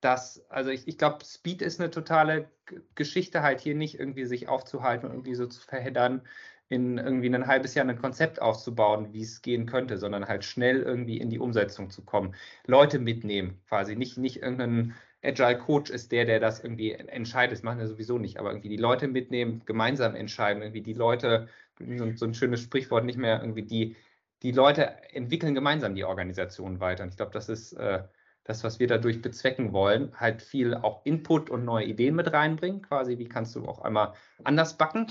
[0.00, 2.50] dass, also ich, ich glaube, Speed ist eine totale
[2.94, 6.22] Geschichte, halt hier nicht irgendwie sich aufzuhalten und irgendwie so zu verheddern,
[6.68, 10.82] in irgendwie ein halbes Jahr ein Konzept aufzubauen, wie es gehen könnte, sondern halt schnell
[10.82, 12.34] irgendwie in die Umsetzung zu kommen.
[12.66, 13.94] Leute mitnehmen, quasi.
[13.94, 17.52] Nicht, nicht irgendein Agile Coach ist der, der das irgendwie entscheidet.
[17.52, 21.48] Das machen wir sowieso nicht, aber irgendwie die Leute mitnehmen, gemeinsam entscheiden, irgendwie die Leute,
[21.78, 23.96] so, ein schönes Sprichwort, nicht mehr irgendwie die,
[24.42, 27.04] die Leute entwickeln gemeinsam die Organisation weiter.
[27.04, 28.02] Und ich glaube, das ist äh,
[28.44, 32.82] das, was wir dadurch bezwecken wollen, halt viel auch Input und neue Ideen mit reinbringen,
[32.82, 34.14] quasi, wie kannst du auch einmal
[34.44, 35.06] anders backen.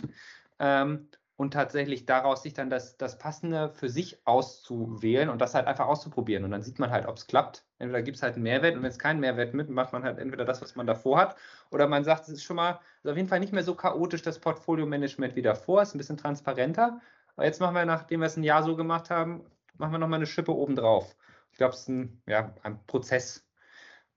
[0.60, 5.68] Ähm, und tatsächlich daraus sich dann das, das Passende für sich auszuwählen und das halt
[5.68, 6.46] einfach auszuprobieren.
[6.46, 7.66] Und dann sieht man halt, ob es klappt.
[7.78, 10.18] Entweder gibt es halt einen Mehrwert und wenn es keinen Mehrwert mit, macht man halt
[10.18, 11.36] entweder das, was man davor hat,
[11.72, 14.22] oder man sagt, es ist schon mal ist auf jeden Fall nicht mehr so chaotisch,
[14.22, 17.02] das Portfolio-Management wie davor, ist ein bisschen transparenter.
[17.36, 19.46] Aber jetzt machen wir, nachdem wir es ein Jahr so gemacht haben,
[19.78, 21.16] machen wir nochmal eine Schippe obendrauf.
[21.52, 23.46] Ich glaube, es ist ein, ja, ein Prozess,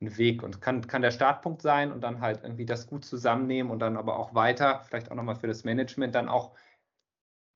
[0.00, 3.72] ein Weg und kann, kann der Startpunkt sein und dann halt irgendwie das gut zusammennehmen
[3.72, 6.52] und dann aber auch weiter, vielleicht auch nochmal für das Management, dann auch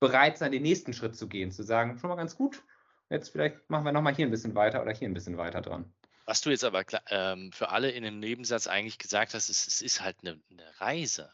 [0.03, 2.64] bereit sein, den nächsten Schritt zu gehen, zu sagen, schon mal ganz gut,
[3.09, 5.94] jetzt vielleicht machen wir nochmal hier ein bisschen weiter oder hier ein bisschen weiter dran.
[6.24, 9.80] Was du jetzt aber ähm, für alle in dem Nebensatz eigentlich gesagt hast, ist, es
[9.80, 11.32] ist halt eine, eine, Reise.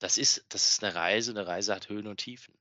[0.00, 2.52] Das ist, das ist eine Reise, eine Reise hat Höhen und Tiefen.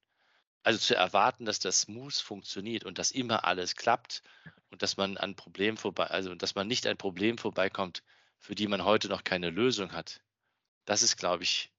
[0.63, 4.23] Also zu erwarten, dass das smooth funktioniert und dass immer alles klappt
[4.71, 8.01] und dass man an Problem vorbei, also dass man nicht ein Problem vorbeikommt,
[8.37, 10.21] für die man heute noch keine Lösung hat,
[10.85, 11.69] das ist, glaube ich,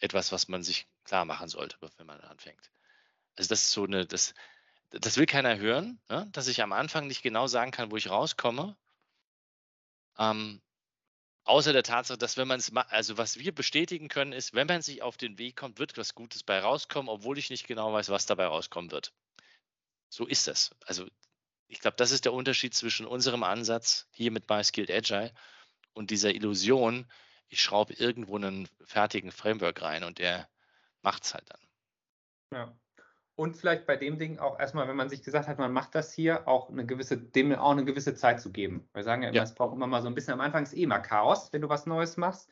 [0.00, 2.70] etwas, was man sich klar machen sollte, wenn man anfängt.
[3.36, 4.34] Also das ist so eine, das,
[4.90, 6.28] das will keiner hören, ne?
[6.32, 8.76] dass ich am Anfang nicht genau sagen kann, wo ich rauskomme.
[10.18, 10.60] Ähm,
[11.44, 14.82] außer der Tatsache, dass wenn man es, also was wir bestätigen können, ist, wenn man
[14.82, 18.08] sich auf den Weg kommt, wird was Gutes bei rauskommen, obwohl ich nicht genau weiß,
[18.08, 19.12] was dabei rauskommen wird.
[20.08, 20.70] So ist das.
[20.86, 21.06] Also
[21.68, 25.32] ich glaube, das ist der Unterschied zwischen unserem Ansatz hier mit MySkilled Agile
[25.92, 27.10] und dieser Illusion,
[27.50, 30.48] ich schraube irgendwo einen fertigen Framework rein und der
[31.02, 31.60] macht es halt dann.
[32.52, 32.74] Ja.
[33.34, 36.12] Und vielleicht bei dem Ding auch erstmal, wenn man sich gesagt hat, man macht das
[36.12, 38.88] hier, auch eine gewisse, dem auch eine gewisse Zeit zu geben.
[38.92, 39.42] Wir sagen ja immer, ja.
[39.42, 41.68] es braucht immer mal so ein bisschen am Anfang ist eh mal Chaos, wenn du
[41.68, 42.50] was Neues machst.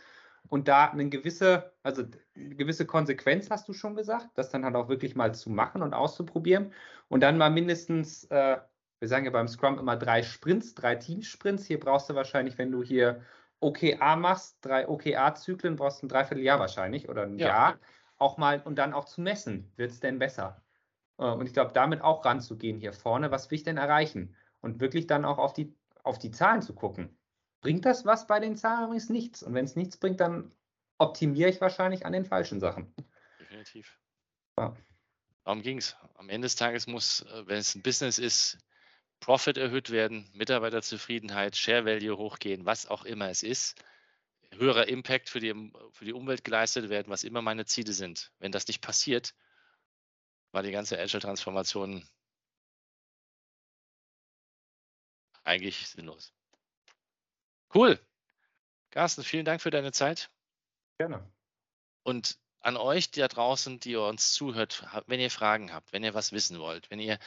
[0.49, 4.77] Und da eine gewisse, also eine gewisse Konsequenz hast du schon gesagt, das dann halt
[4.77, 6.73] auch wirklich mal zu machen und auszuprobieren.
[7.09, 8.57] Und dann mal mindestens, äh,
[8.99, 11.67] wir sagen ja beim Scrum immer drei Sprints, drei Teamsprints.
[11.67, 13.21] Hier brauchst du wahrscheinlich, wenn du hier
[13.61, 17.49] OKA machst, drei OKA-Zyklen, brauchst du ein Dreivierteljahr wahrscheinlich oder ein ja.
[17.49, 17.79] Jahr,
[18.17, 20.63] auch mal und dann auch zu messen, wird es denn besser?
[21.19, 24.37] Äh, und ich glaube, damit auch ranzugehen hier vorne, was will ich denn erreichen?
[24.61, 27.17] Und wirklich dann auch auf die, auf die Zahlen zu gucken.
[27.61, 29.43] Bringt das was bei den Zahlen übrigens nichts?
[29.43, 30.53] Und wenn es nichts bringt, dann
[30.99, 32.93] optimiere ich wahrscheinlich an den falschen Sachen.
[33.41, 33.99] Definitiv.
[34.57, 34.75] Ja.
[35.45, 35.97] Darum ging es.
[36.15, 38.59] Am Ende des Tages muss, äh, wenn es ein Business ist,
[39.21, 43.83] Profit erhöht werden, Mitarbeiterzufriedenheit, Share Value hochgehen, was auch immer es ist,
[44.53, 48.33] höherer Impact für die, für die Umwelt geleistet werden, was immer meine Ziele sind.
[48.39, 49.35] Wenn das nicht passiert,
[50.53, 52.09] war die ganze Agile-Transformation
[55.45, 56.33] eigentlich sinnlos.
[57.75, 57.99] Cool.
[58.91, 60.31] Carsten, vielen Dank für deine Zeit.
[60.99, 61.31] Gerne.
[62.03, 66.15] Und an euch da draußen, die ihr uns zuhört, wenn ihr Fragen habt, wenn ihr
[66.15, 67.19] was wissen wollt, wenn ihr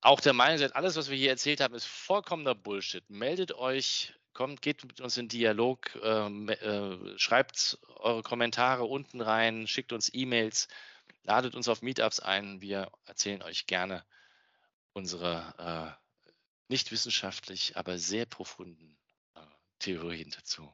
[0.00, 4.14] auch der Meinung seid, alles, was wir hier erzählt haben, ist vollkommener Bullshit, meldet euch,
[4.32, 10.10] kommt, geht mit uns in Dialog, äh, äh, schreibt eure Kommentare unten rein, schickt uns
[10.12, 10.68] E-Mails,
[11.24, 12.60] ladet uns auf Meetups ein.
[12.60, 14.04] Wir erzählen euch gerne
[14.92, 16.08] unsere äh,
[16.68, 18.96] nicht wissenschaftlich, aber sehr profunden
[19.34, 19.40] äh,
[19.78, 20.72] Theorien dazu.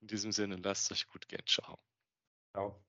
[0.00, 1.46] In diesem Sinne, lasst euch gut gehen.
[1.46, 1.78] Ciao.
[2.52, 2.82] Ciao.